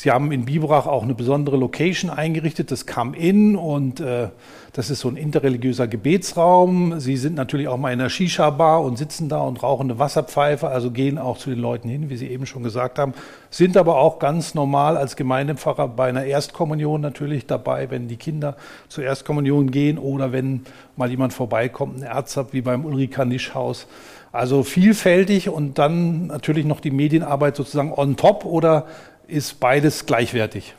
Sie 0.00 0.10
haben 0.10 0.32
in 0.32 0.46
Biberach 0.46 0.86
auch 0.86 1.02
eine 1.02 1.12
besondere 1.12 1.58
Location 1.58 2.10
eingerichtet, 2.10 2.70
das 2.70 2.86
Come 2.86 3.14
In 3.14 3.54
und 3.54 4.00
äh, 4.00 4.28
das 4.72 4.88
ist 4.88 5.00
so 5.00 5.08
ein 5.10 5.16
interreligiöser 5.16 5.88
Gebetsraum. 5.88 6.98
Sie 7.00 7.18
sind 7.18 7.34
natürlich 7.34 7.68
auch 7.68 7.76
mal 7.76 7.92
in 7.92 8.00
einer 8.00 8.08
Shisha-Bar 8.08 8.82
und 8.82 8.96
sitzen 8.96 9.28
da 9.28 9.42
und 9.42 9.62
rauchen 9.62 9.90
eine 9.90 9.98
Wasserpfeife, 9.98 10.68
also 10.68 10.90
gehen 10.90 11.18
auch 11.18 11.36
zu 11.36 11.50
den 11.50 11.58
Leuten 11.58 11.90
hin, 11.90 12.08
wie 12.08 12.16
Sie 12.16 12.28
eben 12.28 12.46
schon 12.46 12.62
gesagt 12.62 12.98
haben, 12.98 13.12
sind 13.50 13.76
aber 13.76 13.98
auch 13.98 14.18
ganz 14.18 14.54
normal 14.54 14.96
als 14.96 15.16
Gemeindepfarrer 15.16 15.88
bei 15.88 16.08
einer 16.08 16.24
Erstkommunion 16.24 17.02
natürlich 17.02 17.44
dabei, 17.44 17.90
wenn 17.90 18.08
die 18.08 18.16
Kinder 18.16 18.56
zur 18.88 19.04
Erstkommunion 19.04 19.70
gehen 19.70 19.98
oder 19.98 20.32
wenn 20.32 20.62
mal 20.96 21.10
jemand 21.10 21.34
vorbeikommt, 21.34 21.98
ein 21.98 22.04
Erzab 22.04 22.54
wie 22.54 22.62
beim 22.62 22.86
Ulrika 22.86 23.26
Nisch-Haus. 23.26 23.86
Also 24.32 24.62
vielfältig 24.62 25.48
und 25.48 25.78
dann 25.78 26.28
natürlich 26.28 26.64
noch 26.64 26.78
die 26.78 26.92
Medienarbeit 26.92 27.56
sozusagen 27.56 27.92
on 27.92 28.16
top 28.16 28.44
oder 28.44 28.86
ist 29.30 29.60
beides 29.60 30.06
gleichwertig? 30.06 30.74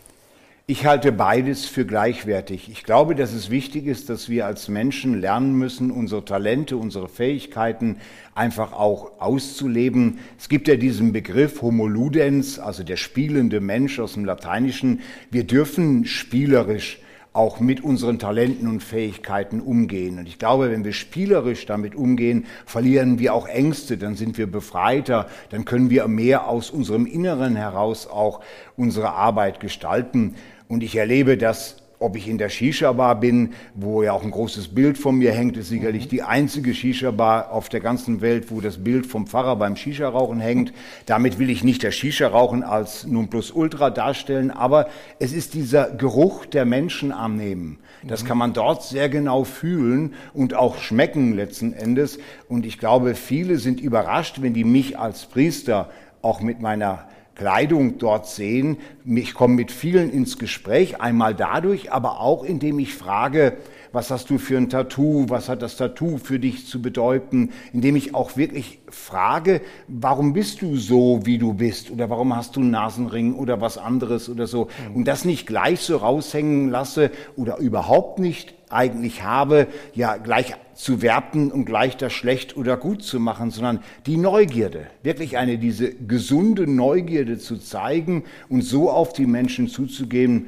Ich 0.68 0.86
halte 0.86 1.12
beides 1.12 1.66
für 1.66 1.86
gleichwertig. 1.86 2.70
Ich 2.72 2.84
glaube, 2.84 3.16
dass 3.16 3.34
es 3.34 3.50
wichtig 3.50 3.88
ist, 3.88 4.10
dass 4.10 4.30
wir 4.30 4.46
als 4.46 4.70
Menschen 4.70 5.20
lernen 5.20 5.56
müssen, 5.56 5.92
unsere 5.92 6.24
Talente, 6.24 6.78
unsere 6.78 7.10
Fähigkeiten 7.10 7.98
einfach 8.36 8.72
auch 8.72 9.20
auszuleben. 9.20 10.20
Es 10.38 10.48
gibt 10.48 10.68
ja 10.68 10.76
diesen 10.76 11.12
Begriff 11.12 11.62
Homo 11.62 11.88
ludens, 11.88 12.60
also 12.60 12.84
der 12.84 12.96
spielende 12.96 13.60
Mensch 13.60 14.00
aus 14.00 14.14
dem 14.14 14.24
Lateinischen. 14.24 15.02
Wir 15.30 15.46
dürfen 15.46 16.06
spielerisch 16.06 17.00
auch 17.34 17.62
mit 17.62 17.82
unseren 17.82 18.20
Talenten 18.20 18.68
und 18.68 18.84
Fähigkeiten 18.84 19.62
umgehen. 19.62 20.20
Und 20.20 20.28
ich 20.28 20.38
glaube, 20.38 20.70
wenn 20.70 20.84
wir 20.84 20.92
spielerisch 20.92 21.66
damit 21.66 21.96
umgehen, 21.96 22.46
verlieren 22.66 23.20
wir 23.20 23.34
auch 23.34 23.48
Ängste, 23.48 23.98
dann 23.98 24.16
sind 24.16 24.38
wir 24.38 24.52
befreiter, 24.52 25.28
dann 25.50 25.64
können 25.64 25.90
wir 25.90 26.08
mehr 26.08 26.48
aus 26.48 26.72
unserem 26.72 27.06
Inneren 27.06 27.56
heraus 27.56 28.08
auch 28.08 28.42
unsere 28.76 29.14
Arbeit 29.14 29.62
gestalten. 29.62 30.36
Und 30.68 30.84
ich 30.84 30.96
erlebe 30.96 31.38
das 31.38 31.81
ob 32.02 32.16
ich 32.16 32.28
in 32.28 32.38
der 32.38 32.50
Shisha-Bar 32.50 33.20
bin, 33.20 33.54
wo 33.76 34.04
ja 34.04 34.14
auch 34.14 34.24
ein 34.24 34.32
großes 34.32 34.70
Bild 34.70 34.98
von 34.98 35.18
mir 35.18 35.32
hängt, 35.32 35.58
ist 35.58 35.70
sicherlich 35.70 36.08
die 36.08 36.24
einzige 36.24 36.74
Shisha-Bar 36.74 37.52
auf 37.52 37.70
der 37.70 37.80
ganzen 37.80 38.22
Welt, 38.22 38.52
wo 38.52 38.62
das 38.62 38.84
Bild 38.84 39.06
vom 39.06 39.28
Pfarrer 39.28 39.56
beim 39.56 39.76
Shisha-Rauchen 39.76 40.40
hängt. 40.40 40.74
Damit 41.06 41.40
will 41.40 41.50
ich 41.50 41.64
nicht 41.64 41.84
das 41.84 41.96
Shisha-Rauchen 41.96 42.64
als 42.64 43.06
Nonplusultra 43.06 43.90
darstellen, 43.90 44.52
aber 44.52 44.88
es 45.20 45.34
ist 45.34 45.54
dieser 45.54 45.92
Geruch 45.92 46.46
der 46.46 46.66
Menschen 46.66 47.12
annehmen. 47.12 47.80
Das 48.04 48.26
kann 48.26 48.38
man 48.38 48.54
dort 48.54 48.84
sehr 48.84 49.10
genau 49.10 49.44
fühlen 49.44 50.16
und 50.34 50.56
auch 50.56 50.80
schmecken 50.80 51.36
letzten 51.36 51.74
Endes. 51.74 52.18
Und 52.50 52.66
ich 52.66 52.80
glaube, 52.80 53.14
viele 53.14 53.58
sind 53.58 53.80
überrascht, 53.80 54.42
wenn 54.42 54.54
die 54.54 54.64
mich 54.64 54.98
als 54.98 55.26
Priester 55.26 55.92
auch 56.24 56.42
mit 56.42 56.62
meiner 56.62 57.08
Kleidung 57.36 57.98
dort 57.98 58.28
sehen. 58.28 58.78
Ich 59.06 59.34
komme 59.34 59.56
mit 59.56 59.72
vielen 59.72 60.12
ins 60.12 60.38
Gespräch, 60.38 61.02
einmal 61.02 61.34
dadurch, 61.34 61.92
aber 61.92 62.20
auch 62.20 62.44
indem 62.44 62.80
ich 62.80 62.94
frage, 62.94 63.58
was 63.94 64.10
hast 64.10 64.30
du 64.30 64.38
für 64.38 64.58
ein 64.58 64.70
Tattoo, 64.70 65.26
was 65.28 65.50
hat 65.50 65.62
das 65.62 65.76
Tattoo 65.76 66.18
für 66.18 66.40
dich 66.40 66.68
zu 66.68 66.82
bedeuten, 66.82 67.52
indem 67.74 67.96
ich 67.96 68.16
auch 68.16 68.38
wirklich 68.38 68.80
frage, 68.90 69.62
warum 69.88 70.34
bist 70.34 70.62
du 70.62 70.78
so, 70.78 71.22
wie 71.26 71.38
du 71.38 71.54
bist 71.54 71.92
oder 71.92 72.10
warum 72.10 72.36
hast 72.36 72.56
du 72.56 72.62
einen 72.62 72.72
Nasenring 72.72 73.36
oder 73.36 73.60
was 73.60 73.78
anderes 73.78 74.30
oder 74.30 74.48
so 74.48 74.68
mhm. 74.90 74.96
und 74.96 75.08
das 75.08 75.26
nicht 75.26 75.46
gleich 75.46 75.82
so 75.82 75.98
raushängen 75.98 76.70
lasse 76.70 77.12
oder 77.36 77.58
überhaupt 77.58 78.20
nicht 78.20 78.54
eigentlich 78.74 79.24
habe, 79.24 79.68
ja 79.94 80.18
gleich 80.18 80.56
zu 80.74 81.02
werten 81.02 81.52
und 81.52 81.66
gleich 81.66 81.98
das 81.98 82.14
schlecht 82.14 82.58
oder 82.58 82.78
gut 82.78 83.04
zu 83.04 83.20
machen, 83.20 83.52
sondern 83.52 83.80
die 84.06 84.18
Neugierde, 84.18 84.88
wirklich 85.04 85.38
eine 85.38 85.58
diese 85.58 85.94
gesunde 85.94 86.66
Neugierde 86.66 87.38
zu 87.38 87.58
zeigen 87.58 88.24
und 88.50 88.64
so 88.64 88.90
auf 88.90 89.14
die 89.14 89.28
Menschen 89.28 89.68
zuzugehen. 89.68 90.48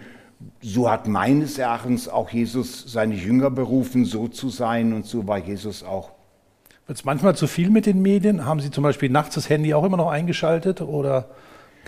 So 0.62 0.90
hat 0.90 1.08
meines 1.08 1.58
Erachtens 1.58 2.10
auch 2.10 2.30
Jesus 2.30 2.92
seine 2.92 3.16
Jünger 3.16 3.50
berufen, 3.50 4.06
so 4.06 4.28
zu 4.28 4.50
sein 4.50 4.94
und 4.94 5.06
so 5.06 5.28
war 5.28 5.38
Jesus 5.38 5.84
auch. 5.84 6.12
Wird 6.88 6.98
es 6.98 7.06
manchmal 7.06 7.36
zu 7.36 7.48
viel 7.48 7.70
mit 7.70 7.86
den 7.86 8.02
Medien? 8.02 8.46
Haben 8.46 8.60
Sie 8.60 8.70
zum 8.70 8.84
Beispiel 8.84 9.10
nachts 9.10 9.36
das 9.36 9.50
Handy 9.50 9.74
auch 9.74 9.86
immer 9.86 9.96
noch 9.98 10.10
eingeschaltet 10.10 10.82
oder 10.82 11.30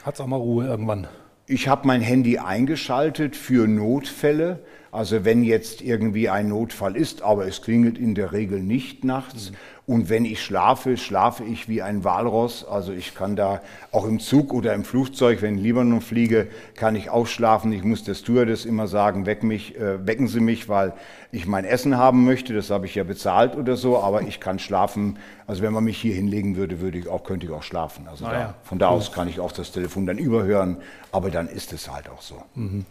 hat 0.04 0.16
es 0.16 0.22
auch 0.22 0.28
mal 0.28 0.38
Ruhe 0.38 0.66
irgendwann? 0.66 1.08
Ich 1.48 1.68
habe 1.68 1.86
mein 1.86 2.02
Handy 2.02 2.38
eingeschaltet 2.40 3.36
für 3.36 3.68
Notfälle. 3.68 4.62
Also 4.96 5.26
wenn 5.26 5.44
jetzt 5.44 5.82
irgendwie 5.82 6.30
ein 6.30 6.48
Notfall 6.48 6.96
ist, 6.96 7.22
aber 7.22 7.46
es 7.48 7.62
klingelt 7.62 7.98
in 7.98 8.16
der 8.16 8.32
Regel 8.32 8.62
nicht 8.62 9.04
nachts. 9.04 9.52
Mhm. 9.52 9.56
Und 9.88 10.10
wenn 10.10 10.24
ich 10.24 10.42
schlafe, 10.42 10.96
schlafe 10.96 11.44
ich 11.44 11.68
wie 11.68 11.82
ein 11.82 12.06
Walross. 12.06 12.66
Also 12.66 12.94
ich 12.94 13.14
kann 13.14 13.36
da 13.36 13.62
auch 13.92 14.06
im 14.06 14.22
Zug 14.22 14.54
oder 14.54 14.74
im 14.74 14.86
Flugzeug, 14.86 15.42
wenn 15.42 15.64
ich 15.64 15.74
nur 15.74 16.00
fliege, 16.00 16.48
kann 16.76 16.96
ich 16.96 17.10
auch 17.10 17.28
schlafen. 17.28 17.74
Ich 17.74 17.84
muss 17.84 18.06
der 18.06 18.14
Stewardess 18.14 18.64
immer 18.64 18.88
sagen, 18.88 19.26
weck 19.26 19.44
mich, 19.44 19.76
äh, 19.78 20.08
wecken 20.08 20.30
Sie 20.30 20.40
mich, 20.40 20.70
weil 20.70 20.94
ich 21.34 21.46
mein 21.46 21.66
Essen 21.66 21.98
haben 21.98 22.24
möchte. 22.24 22.54
Das 22.54 22.70
habe 22.70 22.86
ich 22.86 22.96
ja 22.96 23.04
bezahlt 23.04 23.58
oder 23.58 23.76
so. 23.76 23.98
Aber 23.98 24.22
ich 24.22 24.40
kann 24.40 24.60
schlafen. 24.60 25.20
Also 25.46 25.62
wenn 25.62 25.74
man 25.74 25.84
mich 25.84 25.98
hier 25.98 26.16
hinlegen 26.16 26.56
würde, 26.56 26.80
würde 26.80 26.98
ich 26.98 27.10
auch, 27.10 27.26
könnte 27.26 27.48
ich 27.48 27.52
auch 27.52 27.64
schlafen. 27.64 28.08
Also 28.08 28.26
ah, 28.26 28.32
da, 28.32 28.40
ja. 28.40 28.54
von 28.64 28.80
da 28.80 28.88
aus 28.88 29.12
kann 29.12 29.28
ich 29.28 29.42
auch 29.42 29.52
das 29.52 29.74
Telefon 29.74 30.06
dann 30.06 30.18
überhören. 30.18 30.78
Aber 31.12 31.32
dann 31.32 31.50
ist 31.50 31.74
es 31.74 31.92
halt 31.92 32.10
auch 32.10 32.22
so. 32.22 32.42
Mhm. 32.56 32.86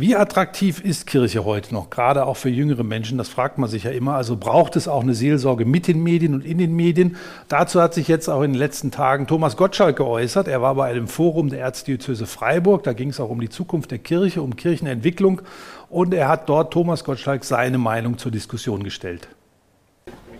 Wie 0.00 0.14
attraktiv 0.14 0.80
ist 0.80 1.08
Kirche 1.08 1.44
heute 1.44 1.74
noch, 1.74 1.90
gerade 1.90 2.24
auch 2.26 2.36
für 2.36 2.50
jüngere 2.50 2.84
Menschen? 2.84 3.18
Das 3.18 3.28
fragt 3.28 3.58
man 3.58 3.68
sich 3.68 3.82
ja 3.82 3.90
immer. 3.90 4.14
Also 4.14 4.36
braucht 4.36 4.76
es 4.76 4.86
auch 4.86 5.02
eine 5.02 5.12
Seelsorge 5.12 5.64
mit 5.64 5.88
den 5.88 6.04
Medien 6.04 6.34
und 6.34 6.44
in 6.44 6.58
den 6.58 6.76
Medien? 6.76 7.16
Dazu 7.48 7.82
hat 7.82 7.94
sich 7.94 8.06
jetzt 8.06 8.28
auch 8.28 8.42
in 8.42 8.52
den 8.52 8.60
letzten 8.60 8.92
Tagen 8.92 9.26
Thomas 9.26 9.56
Gottschalk 9.56 9.96
geäußert. 9.96 10.46
Er 10.46 10.62
war 10.62 10.76
bei 10.76 10.88
einem 10.88 11.08
Forum 11.08 11.48
der 11.48 11.58
Erzdiözese 11.58 12.26
Freiburg. 12.26 12.84
Da 12.84 12.92
ging 12.92 13.08
es 13.08 13.18
auch 13.18 13.28
um 13.28 13.40
die 13.40 13.48
Zukunft 13.48 13.90
der 13.90 13.98
Kirche, 13.98 14.40
um 14.40 14.54
Kirchenentwicklung. 14.54 15.42
Und 15.90 16.14
er 16.14 16.28
hat 16.28 16.48
dort 16.48 16.72
Thomas 16.72 17.02
Gottschalk 17.02 17.42
seine 17.42 17.78
Meinung 17.78 18.18
zur 18.18 18.30
Diskussion 18.30 18.84
gestellt. 18.84 19.26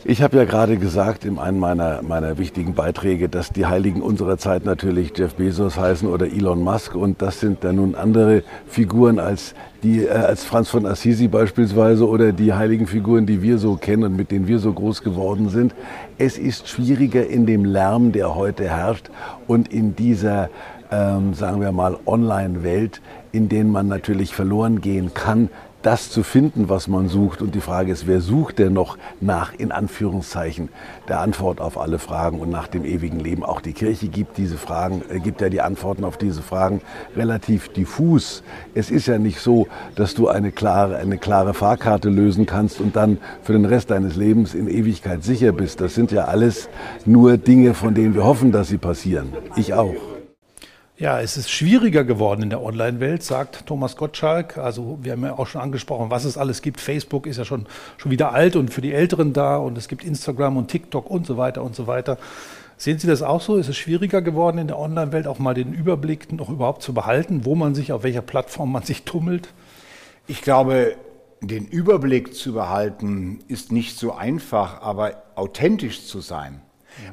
Ich 0.05 0.23
habe 0.23 0.37
ja 0.37 0.45
gerade 0.45 0.77
gesagt 0.77 1.25
in 1.25 1.39
einem 1.39 1.59
meiner, 1.59 2.03
meiner 2.03 2.39
wichtigen 2.39 2.75
Beiträge, 2.75 3.29
dass 3.29 3.51
die 3.51 3.67
Heiligen 3.67 4.01
unserer 4.01 4.39
Zeit 4.39 4.65
natürlich 4.65 5.13
Jeff 5.17 5.35
Bezos 5.35 5.77
heißen 5.77 6.09
oder 6.09 6.27
Elon 6.27 6.63
Musk 6.63 6.95
und 6.95 7.21
das 7.21 7.41
sind 7.41 7.65
dann 7.65 7.77
nun 7.77 7.97
andere 7.97 8.45
Figuren 8.69 9.19
als 9.19 9.55
die 9.83 10.05
äh, 10.05 10.11
als 10.11 10.45
Franz 10.45 10.69
von 10.69 10.87
Assisi 10.87 11.27
beispielsweise 11.27 12.09
oder 12.09 12.33
die 12.33 12.53
heiligen 12.53 12.87
Figuren, 12.87 13.27
die 13.27 13.43
wir 13.43 13.59
so 13.59 13.75
kennen 13.75 14.05
und 14.05 14.17
mit 14.17 14.31
denen 14.31 14.47
wir 14.47 14.61
so 14.61 14.73
groß 14.73 15.03
geworden 15.03 15.49
sind. 15.49 15.75
Es 16.17 16.39
ist 16.39 16.69
schwieriger 16.69 17.27
in 17.27 17.45
dem 17.47 17.65
Lärm, 17.65 18.13
der 18.13 18.37
heute 18.37 18.69
herrscht 18.69 19.11
und 19.49 19.73
in 19.73 19.97
dieser 19.97 20.49
ähm, 20.91 21.35
sagen 21.35 21.61
wir 21.61 21.73
mal 21.73 21.99
Online-Welt, 22.07 23.01
in 23.33 23.49
denen 23.49 23.71
man 23.71 23.89
natürlich 23.89 24.35
verloren 24.35 24.81
gehen 24.81 25.13
kann, 25.13 25.51
das 25.83 26.11
zu 26.11 26.23
finden, 26.23 26.69
was 26.69 26.89
man 26.89 27.09
sucht. 27.09 27.43
Und 27.43 27.55
die 27.55 27.61
Frage 27.61 27.93
ist, 27.93 28.07
wer 28.07 28.21
sucht 28.21 28.59
denn 28.59 28.73
noch 28.73 28.99
nach, 29.21 29.53
in 29.55 29.73
Anführungszeichen, 29.73 30.69
der 31.09 31.21
Antwort 31.21 31.61
auf 31.61 31.79
alle 31.79 31.99
Fragen 31.99 32.41
und 32.41 32.51
nach 32.51 32.69
dem 32.69 32.85
ewigen 32.85 33.21
Leben? 33.21 33.45
Auch 33.45 33.61
die 33.61 33.73
Kirche 33.73 34.09
gibt 34.09 34.39
diese 34.39 34.59
Fragen, 34.59 35.03
äh, 35.09 35.21
gibt 35.21 35.41
ja 35.41 35.49
die 35.49 35.61
Antworten 35.61 36.05
auf 36.05 36.17
diese 36.17 36.43
Fragen 36.43 36.81
relativ 37.17 37.69
diffus. 37.69 38.43
Es 38.75 38.91
ist 38.91 39.07
ja 39.07 39.19
nicht 39.19 39.41
so, 39.41 39.69
dass 39.95 40.15
du 40.15 40.29
eine 40.29 40.53
klare, 40.53 40.97
eine 40.97 41.19
klare 41.19 41.55
Fahrkarte 41.55 42.09
lösen 42.09 42.47
kannst 42.47 42.81
und 42.81 42.97
dann 42.97 43.19
für 43.43 43.53
den 43.53 43.65
Rest 43.65 43.91
deines 43.91 44.17
Lebens 44.17 44.55
in 44.55 44.69
Ewigkeit 44.69 45.23
sicher 45.23 45.53
bist. 45.53 45.81
Das 45.81 45.95
sind 45.95 46.11
ja 46.11 46.25
alles 46.25 46.69
nur 47.05 47.37
Dinge, 47.37 47.75
von 47.75 47.95
denen 47.95 48.15
wir 48.15 48.25
hoffen, 48.25 48.53
dass 48.53 48.69
sie 48.69 48.79
passieren. 48.79 49.33
Ich 49.57 49.75
auch. 49.75 49.95
Ja, 51.01 51.21
es 51.21 51.37
ist 51.37 51.49
schwieriger 51.49 52.03
geworden 52.03 52.43
in 52.43 52.51
der 52.51 52.61
Online-Welt, 52.61 53.23
sagt 53.23 53.67
Thomas 53.67 53.95
Gottschalk. 53.95 54.59
Also 54.59 54.99
wir 55.01 55.13
haben 55.13 55.23
ja 55.23 55.39
auch 55.39 55.47
schon 55.47 55.61
angesprochen, 55.61 56.11
was 56.11 56.25
es 56.25 56.37
alles 56.37 56.61
gibt. 56.61 56.81
Facebook 56.81 57.29
ist 57.29 57.37
ja 57.37 57.45
schon, 57.45 57.67
schon 57.99 58.11
wieder 58.11 58.33
alt 58.33 58.57
und 58.57 58.75
für 58.75 58.81
die 58.81 58.93
Älteren 58.93 59.33
da 59.33 59.59
und 59.59 59.79
es 59.79 59.87
gibt 59.87 60.03
Instagram 60.03 60.57
und 60.57 60.67
TikTok 60.67 61.09
und 61.09 61.25
so 61.25 61.37
weiter 61.37 61.63
und 61.63 61.77
so 61.77 61.87
weiter. 61.87 62.19
Sehen 62.79 62.99
Sie 62.99 63.07
das 63.07 63.23
auch 63.23 63.41
so? 63.41 63.55
Ist 63.59 63.69
es 63.69 63.77
schwieriger 63.77 64.23
geworden 64.23 64.59
in 64.59 64.67
der 64.67 64.77
Online-Welt 64.77 65.29
auch 65.29 65.39
mal 65.39 65.55
den 65.55 65.73
Überblick 65.73 66.33
noch 66.33 66.51
überhaupt 66.51 66.83
zu 66.83 66.93
behalten, 66.93 67.45
wo 67.45 67.55
man 67.55 67.77
sich, 67.77 67.93
auf 67.93 68.03
welcher 68.03 68.23
Plattform 68.23 68.73
man 68.73 68.83
sich 68.83 69.05
tummelt? 69.05 69.51
Ich 70.27 70.43
glaube, 70.43 70.97
den 71.41 71.69
Überblick 71.69 72.35
zu 72.35 72.55
behalten 72.55 73.39
ist 73.47 73.71
nicht 73.71 73.97
so 73.97 74.15
einfach, 74.15 74.83
aber 74.83 75.23
authentisch 75.37 76.07
zu 76.07 76.21
sein. 76.21 76.61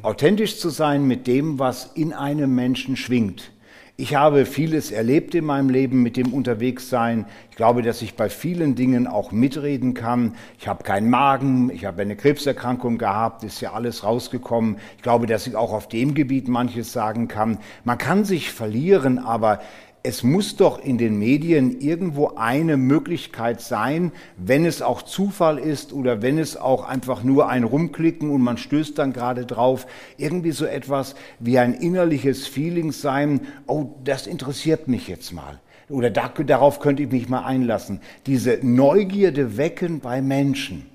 Authentisch 0.01 0.57
zu 0.57 0.69
sein 0.69 1.05
mit 1.05 1.27
dem, 1.27 1.59
was 1.59 1.91
in 1.93 2.13
einem 2.13 2.55
Menschen 2.55 2.95
schwingt. 2.95 3.51
Ich 3.97 4.13
habe 4.13 4.45
vieles 4.45 4.91
erlebt 4.91 5.35
in 5.35 5.45
meinem 5.45 5.69
Leben 5.69 6.03
mit 6.03 6.17
dem 6.17 6.33
Unterwegssein. 6.33 7.27
Ich 7.49 7.55
glaube, 7.55 7.81
dass 7.81 8.01
ich 8.01 8.15
bei 8.15 8.27
vielen 8.27 8.75
Dingen 8.75 9.07
auch 9.07 9.31
mitreden 9.31 9.93
kann. 9.93 10.35
Ich 10.59 10.67
habe 10.67 10.83
keinen 10.83 11.09
Magen, 11.09 11.69
ich 11.73 11.85
habe 11.85 12.01
eine 12.01 12.17
Krebserkrankung 12.17 12.97
gehabt, 12.97 13.45
ist 13.45 13.61
ja 13.61 13.71
alles 13.71 14.03
rausgekommen. 14.03 14.79
Ich 14.97 15.01
glaube, 15.01 15.27
dass 15.27 15.47
ich 15.47 15.55
auch 15.55 15.71
auf 15.71 15.87
dem 15.87 16.13
Gebiet 16.13 16.49
manches 16.49 16.91
sagen 16.91 17.29
kann. 17.29 17.57
Man 17.85 17.97
kann 17.97 18.25
sich 18.25 18.51
verlieren, 18.51 19.17
aber 19.17 19.61
es 20.05 20.21
muss 20.21 20.55
doch 20.55 20.77
in 20.79 20.99
den 20.99 21.17
Medien 21.17 21.81
irgendwo 21.81 22.33
eine 22.35 22.77
Möglichkeit 22.77 23.59
sein, 23.59 24.11
wenn 24.37 24.63
es 24.63 24.83
auch 24.83 25.01
Zufall 25.01 25.57
ist 25.57 25.93
oder 25.93 26.21
wenn 26.21 26.37
es 26.37 26.57
auch 26.57 26.87
einfach 26.87 27.23
nur 27.23 27.49
ein 27.49 27.63
Rumklicken 27.63 28.29
und 28.29 28.41
man 28.41 28.57
stößt 28.57 28.97
dann 28.99 29.13
gerade 29.13 29.45
drauf, 29.45 29.87
irgendwie 30.17 30.51
so 30.51 30.65
etwas 30.65 31.15
wie 31.39 31.57
ein 31.57 31.73
innerliches 31.73 32.45
Feeling 32.45 32.91
sein, 32.91 33.41
oh, 33.65 33.95
das 34.03 34.27
interessiert 34.27 34.87
mich 34.87 35.07
jetzt 35.07 35.33
mal. 35.33 35.59
Oder 35.89 36.11
da, 36.11 36.29
darauf 36.29 36.79
könnte 36.79 37.03
ich 37.03 37.11
mich 37.11 37.27
mal 37.27 37.43
einlassen. 37.43 37.99
Diese 38.27 38.59
Neugierde 38.61 39.57
wecken 39.57 39.99
bei 39.99 40.21
Menschen. 40.21 40.85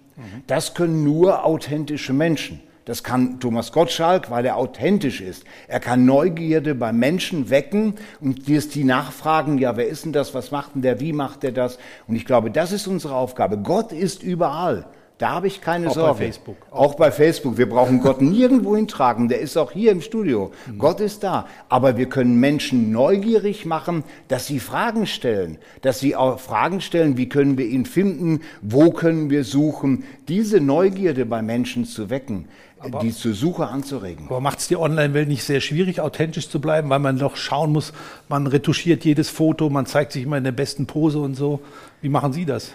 Das 0.47 0.75
können 0.75 1.03
nur 1.03 1.45
authentische 1.45 2.13
Menschen. 2.13 2.61
Das 2.85 3.05
kann 3.05 3.41
Thomas 3.41 3.73
Gottschalk, 3.73 4.31
weil 4.31 4.45
er 4.47 4.57
authentisch 4.57 5.21
ist. 5.21 5.45
Er 5.69 5.81
kann 5.81 6.05
Neugierde 6.05 6.75
bei 6.75 6.93
Menschen 6.93 7.51
wecken 7.51 7.95
und 8.21 8.49
die 8.49 8.59
die 8.75 8.85
nachfragen, 8.85 9.59
ja, 9.59 9.77
wer 9.77 9.87
ist 9.89 10.05
denn 10.05 10.13
das, 10.13 10.35
was 10.35 10.51
macht 10.51 10.75
denn 10.75 10.83
der, 10.83 11.01
wie 11.01 11.13
macht 11.13 11.43
der 11.43 11.53
das? 11.53 11.79
Und 12.09 12.17
ich 12.17 12.25
glaube, 12.25 12.51
das 12.51 12.73
ist 12.73 12.87
unsere 12.87 13.15
Aufgabe. 13.15 13.59
Gott 13.59 13.93
ist 13.93 14.23
überall. 14.23 14.87
Da 15.21 15.33
habe 15.33 15.49
ich 15.49 15.61
keine 15.61 15.91
auch 15.91 15.95
Sorge. 15.95 16.11
Auch 16.11 16.17
bei 16.17 16.25
Facebook. 16.25 16.57
Auch 16.71 16.95
bei 16.95 17.13
Facebook. 17.13 17.59
Wir 17.59 17.69
brauchen 17.69 18.01
Gott 18.01 18.23
nirgendwo 18.23 18.75
hintragen. 18.75 19.29
Der 19.29 19.41
ist 19.41 19.59
auch 19.59 19.71
hier 19.71 19.93
im 19.93 20.01
Studio. 20.01 20.51
Mhm. 20.67 20.79
Gott 20.79 21.01
ist 21.01 21.23
da. 21.23 21.47
Aber 21.69 21.99
wir 21.99 22.07
können 22.07 22.41
Menschen 22.41 22.91
neugierig 22.91 23.67
machen, 23.67 24.03
dass 24.29 24.47
sie 24.47 24.61
Fragen 24.61 25.07
stellen. 25.07 25.59
Dass 25.83 26.01
sie 26.01 26.17
auch 26.17 26.41
Fragen 26.41 26.81
stellen, 26.81 27.19
wie 27.19 27.29
können 27.29 27.59
wir 27.59 27.67
ihn 27.67 27.85
finden? 27.85 28.41
Wo 28.63 28.93
können 28.93 29.29
wir 29.29 29.45
suchen? 29.45 30.05
Diese 30.27 30.59
Neugierde 30.59 31.27
bei 31.27 31.43
Menschen 31.43 31.85
zu 31.85 32.09
wecken 32.09 32.49
aber, 32.79 33.01
die 33.01 33.13
zur 33.13 33.35
Suche 33.35 33.67
anzuregen. 33.67 34.25
Aber 34.27 34.41
macht 34.41 34.61
es 34.61 34.69
die 34.69 34.77
Online-Welt 34.77 35.29
nicht 35.29 35.45
sehr 35.45 35.61
schwierig, 35.61 36.01
authentisch 36.01 36.49
zu 36.49 36.63
bleiben, 36.63 36.89
weil 36.89 36.99
man 36.99 37.19
doch 37.19 37.37
schauen 37.37 37.73
muss, 37.73 37.93
man 38.31 38.47
retuschiert 38.47 39.05
jedes 39.05 39.29
Foto, 39.29 39.69
man 39.69 39.85
zeigt 39.85 40.13
sich 40.13 40.23
immer 40.23 40.39
in 40.39 40.45
der 40.45 40.53
besten 40.53 40.87
Pose 40.87 41.19
und 41.19 41.35
so. 41.35 41.61
Wie 42.01 42.09
machen 42.09 42.33
Sie 42.33 42.47
das? 42.47 42.73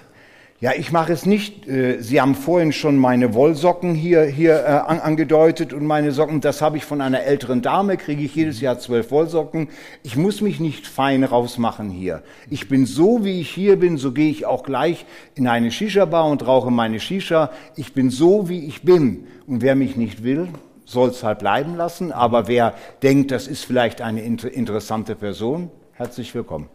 Ja, 0.61 0.71
ich 0.73 0.93
mache 0.93 1.11
es 1.11 1.25
nicht. 1.25 1.67
Äh, 1.67 2.01
Sie 2.01 2.21
haben 2.21 2.33
vorhin 2.33 2.71
schon 2.71 2.97
meine 2.97 3.33
Wollsocken 3.33 3.93
hier, 3.93 4.23
hier 4.23 4.63
äh, 4.63 4.67
angedeutet 4.67 5.73
und 5.73 5.85
meine 5.85 6.13
Socken, 6.13 6.39
das 6.39 6.61
habe 6.61 6.77
ich 6.77 6.85
von 6.85 7.01
einer 7.01 7.23
älteren 7.23 7.61
Dame, 7.61 7.97
kriege 7.97 8.23
ich 8.23 8.33
jedes 8.35 8.61
Jahr 8.61 8.79
zwölf 8.79 9.11
Wollsocken. 9.11 9.67
Ich 10.03 10.15
muss 10.15 10.39
mich 10.39 10.61
nicht 10.61 10.87
fein 10.87 11.25
rausmachen 11.25 11.89
hier. 11.89 12.23
Ich 12.49 12.69
bin 12.69 12.85
so, 12.85 13.25
wie 13.25 13.41
ich 13.41 13.49
hier 13.49 13.77
bin, 13.77 13.97
so 13.97 14.13
gehe 14.13 14.31
ich 14.31 14.45
auch 14.45 14.63
gleich 14.63 15.05
in 15.35 15.45
eine 15.45 15.71
Shisha-Bar 15.71 16.25
und 16.27 16.47
rauche 16.47 16.71
meine 16.71 17.01
Shisha. 17.01 17.51
Ich 17.75 17.93
bin 17.93 18.09
so, 18.09 18.47
wie 18.47 18.65
ich 18.65 18.83
bin. 18.83 19.27
Und 19.47 19.61
wer 19.61 19.75
mich 19.75 19.97
nicht 19.97 20.23
will, 20.23 20.47
soll 20.85 21.09
es 21.09 21.21
halt 21.21 21.39
bleiben 21.39 21.75
lassen. 21.75 22.13
Aber 22.13 22.47
wer 22.47 22.75
denkt, 23.03 23.31
das 23.31 23.47
ist 23.47 23.65
vielleicht 23.65 24.01
eine 24.01 24.21
inter 24.21 24.53
interessante 24.53 25.15
Person, 25.15 25.69
herzlich 25.95 26.33
willkommen. 26.33 26.69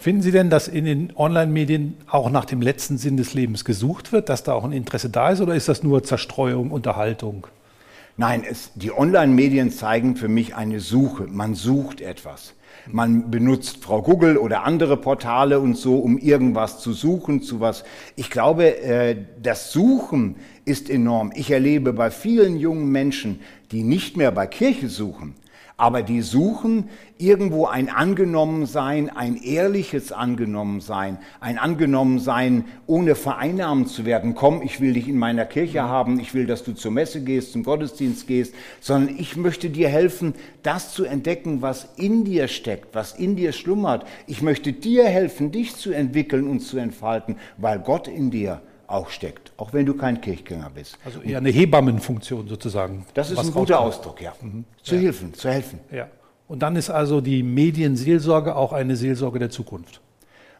Finden 0.00 0.22
Sie 0.22 0.32
denn, 0.32 0.48
dass 0.48 0.66
in 0.66 0.86
den 0.86 1.12
Online-Medien 1.14 1.94
auch 2.10 2.30
nach 2.30 2.46
dem 2.46 2.62
letzten 2.62 2.96
Sinn 2.96 3.18
des 3.18 3.34
Lebens 3.34 3.66
gesucht 3.66 4.12
wird, 4.12 4.30
dass 4.30 4.42
da 4.42 4.54
auch 4.54 4.64
ein 4.64 4.72
Interesse 4.72 5.10
da 5.10 5.28
ist 5.28 5.42
oder 5.42 5.54
ist 5.54 5.68
das 5.68 5.82
nur 5.82 6.02
Zerstreuung, 6.02 6.70
Unterhaltung? 6.70 7.46
Nein, 8.16 8.42
es, 8.48 8.70
die 8.76 8.92
Online-Medien 8.92 9.70
zeigen 9.70 10.16
für 10.16 10.28
mich 10.28 10.56
eine 10.56 10.80
Suche. 10.80 11.26
Man 11.26 11.54
sucht 11.54 12.00
etwas. 12.00 12.54
Man 12.86 13.30
benutzt 13.30 13.84
Frau 13.84 14.00
Google 14.00 14.38
oder 14.38 14.64
andere 14.64 14.96
Portale 14.96 15.60
und 15.60 15.76
so, 15.76 15.98
um 15.98 16.16
irgendwas 16.16 16.80
zu 16.80 16.94
suchen, 16.94 17.42
zu 17.42 17.60
was. 17.60 17.84
Ich 18.16 18.30
glaube, 18.30 18.80
äh, 18.82 19.16
das 19.42 19.70
Suchen 19.70 20.36
ist 20.64 20.88
enorm. 20.88 21.30
Ich 21.34 21.50
erlebe 21.50 21.92
bei 21.92 22.10
vielen 22.10 22.56
jungen 22.56 22.86
Menschen, 22.90 23.40
die 23.70 23.82
nicht 23.82 24.16
mehr 24.16 24.32
bei 24.32 24.46
Kirche 24.46 24.88
suchen, 24.88 25.34
aber 25.80 26.02
die 26.02 26.20
suchen 26.20 26.90
irgendwo 27.16 27.64
ein 27.64 27.88
Angenommensein, 27.88 29.08
ein 29.08 29.36
ehrliches 29.36 30.12
Angenommensein, 30.12 31.16
ein 31.40 31.56
Angenommensein, 31.56 32.66
ohne 32.86 33.14
vereinnahmt 33.14 33.88
zu 33.88 34.04
werden. 34.04 34.34
Komm, 34.34 34.60
ich 34.60 34.82
will 34.82 34.92
dich 34.92 35.08
in 35.08 35.16
meiner 35.16 35.46
Kirche 35.46 35.82
haben, 35.82 36.20
ich 36.20 36.34
will, 36.34 36.46
dass 36.46 36.64
du 36.64 36.74
zur 36.74 36.90
Messe 36.90 37.22
gehst, 37.22 37.52
zum 37.52 37.62
Gottesdienst 37.62 38.26
gehst, 38.26 38.54
sondern 38.80 39.16
ich 39.18 39.38
möchte 39.38 39.70
dir 39.70 39.88
helfen, 39.88 40.34
das 40.62 40.92
zu 40.92 41.06
entdecken, 41.06 41.62
was 41.62 41.88
in 41.96 42.24
dir 42.24 42.46
steckt, 42.48 42.94
was 42.94 43.12
in 43.12 43.34
dir 43.34 43.52
schlummert. 43.52 44.04
Ich 44.26 44.42
möchte 44.42 44.74
dir 44.74 45.06
helfen, 45.06 45.50
dich 45.50 45.76
zu 45.76 45.92
entwickeln 45.92 46.46
und 46.46 46.60
zu 46.60 46.76
entfalten, 46.76 47.36
weil 47.56 47.78
Gott 47.78 48.06
in 48.06 48.30
dir 48.30 48.60
auch 48.90 49.10
steckt, 49.10 49.52
auch 49.56 49.72
wenn 49.72 49.86
du 49.86 49.94
kein 49.94 50.20
Kirchgänger 50.20 50.70
bist. 50.74 50.98
Also 51.04 51.20
eher 51.20 51.38
eine 51.38 51.50
Hebammenfunktion 51.50 52.48
sozusagen. 52.48 53.06
Das 53.14 53.30
ist 53.30 53.38
ein 53.38 53.52
guter 53.52 53.76
rauskommt. 53.76 54.20
Ausdruck, 54.20 54.20
ja. 54.22 54.32
Mhm. 54.40 54.64
Zu 54.82 54.96
ja. 54.96 55.02
helfen, 55.02 55.34
zu 55.34 55.48
helfen. 55.48 55.80
Ja. 55.90 56.08
Und 56.48 56.60
dann 56.60 56.74
ist 56.76 56.90
also 56.90 57.20
die 57.20 57.42
Medienseelsorge 57.42 58.56
auch 58.56 58.72
eine 58.72 58.96
Seelsorge 58.96 59.38
der 59.38 59.50
Zukunft. 59.50 60.00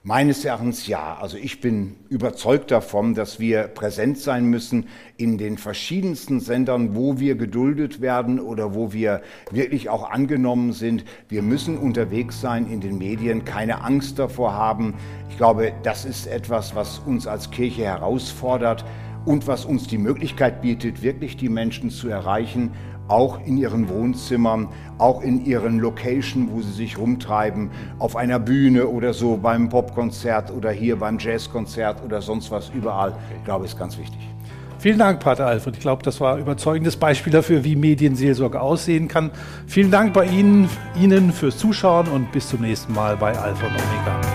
Meines 0.03 0.47
Erachtens 0.47 0.87
ja. 0.87 1.19
Also 1.21 1.37
ich 1.37 1.61
bin 1.61 1.97
überzeugt 2.09 2.71
davon, 2.71 3.15
dass 3.15 3.39
wir 3.39 3.65
präsent 3.65 4.17
sein 4.17 4.47
müssen 4.47 4.87
in 5.19 5.37
den 5.37 5.59
verschiedensten 5.59 6.41
Sendern, 6.41 6.97
wo 6.97 7.21
wir 7.21 7.35
geduldet 7.35 8.01
werden 8.01 8.41
oder 8.41 8.75
wo 8.75 8.95
wir 8.95 9.21
wirklich 9.51 9.91
auch 9.91 10.11
angenommen 10.11 10.73
sind. 10.73 11.05
Wir 11.29 11.43
müssen 11.43 11.77
unterwegs 11.77 12.41
sein 12.41 12.67
in 12.71 12.81
den 12.81 12.97
Medien, 12.97 13.45
keine 13.45 13.85
Angst 13.85 14.19
davor 14.19 14.55
haben. 14.55 14.95
Ich 15.29 15.37
glaube, 15.37 15.75
das 15.83 16.07
ist 16.07 16.27
etwas, 16.27 16.75
was 16.75 17.01
uns 17.01 17.27
als 17.27 17.51
Kirche 17.51 17.85
herausfordert 17.85 18.87
und 19.27 19.47
was 19.47 19.67
uns 19.67 19.87
die 19.87 19.99
Möglichkeit 19.99 20.63
bietet, 20.63 21.03
wirklich 21.03 21.37
die 21.37 21.51
Menschen 21.51 21.91
zu 21.91 22.09
erreichen 22.09 22.71
auch 23.11 23.41
in 23.45 23.59
ihren 23.59 23.89
Wohnzimmern, 23.89 24.69
auch 24.99 25.23
in 25.23 25.45
ihren 25.45 25.79
Location, 25.79 26.49
wo 26.53 26.63
sie 26.63 26.73
sich 26.73 26.99
rumtreiben, 26.99 27.71
auf 27.99 28.17
einer 28.17 28.39
Bühne 28.39 28.87
oder 28.87 29.13
so, 29.13 29.37
beim 29.37 29.69
Popkonzert 29.69 30.53
oder 30.53 30.71
hier 30.71 30.97
beim 30.97 31.19
Jazzkonzert 31.19 32.05
oder 32.05 32.23
sonst 32.23 32.51
was, 32.51 32.71
überall. 32.71 33.15
Ich 33.37 33.45
glaube, 33.45 33.65
ist 33.65 33.79
ganz 33.79 33.99
wichtig. 33.99 34.21
Vielen 34.79 34.99
Dank, 34.99 35.21
Pater 35.21 35.47
Alfred. 35.47 35.77
Ich 35.77 35.83
glaube, 35.83 36.03
das 36.03 36.23
war 36.23 36.37
ein 36.37 36.41
überzeugendes 36.41 36.97
Beispiel 36.97 37.33
dafür, 37.33 37.65
wie 37.65 37.77
Medienseelsorge 37.77 38.59
aussehen 38.59 39.09
kann. 39.09 39.31
Vielen 39.67 39.91
Dank 39.91 40.15
bei 40.15 40.25
Ihnen, 40.25 40.71
Ihnen 40.99 41.33
fürs 41.33 41.59
Zuschauen 41.59 42.09
und 42.09 42.33
bis 42.33 42.49
zum 42.49 42.63
nächsten 42.63 42.95
Mal 42.95 43.17
bei 43.19 43.37
Alpha 43.39 43.67
und 43.67 43.75
Omega. 43.75 44.30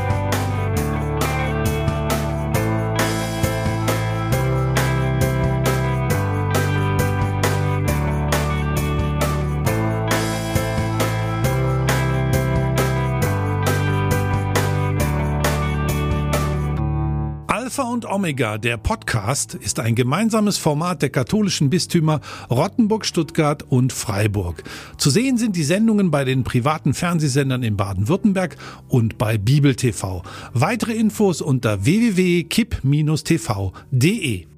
Alpha 17.78 17.92
und 17.92 18.06
Omega, 18.06 18.58
der 18.58 18.78
Podcast, 18.78 19.54
ist 19.54 19.82
ein 19.82 19.96
gemeinsames 19.96 20.58
Format 20.58 21.02
der 21.02 21.10
katholischen 21.10 21.70
Bistümer 21.70 22.22
Rottenburg, 22.50 23.06
Stuttgart 23.06 23.64
und 23.64 23.92
Freiburg. 23.92 24.64
Zu 24.98 25.10
sehen 25.10 25.38
sind 25.38 25.58
die 25.58 25.66
Sendungen 25.66 26.10
bei 26.10 26.24
den 26.24 26.46
privaten 26.46 26.94
Fernsehsendern 26.94 27.64
in 27.64 27.76
Baden-Württemberg 27.76 28.56
und 28.88 29.18
bei 29.18 29.38
Bibel 29.38 29.76
TV. 29.76 30.24
Weitere 30.54 30.94
Infos 30.94 31.42
unter 31.42 31.84
www.kipp-tv.de. 31.84 34.55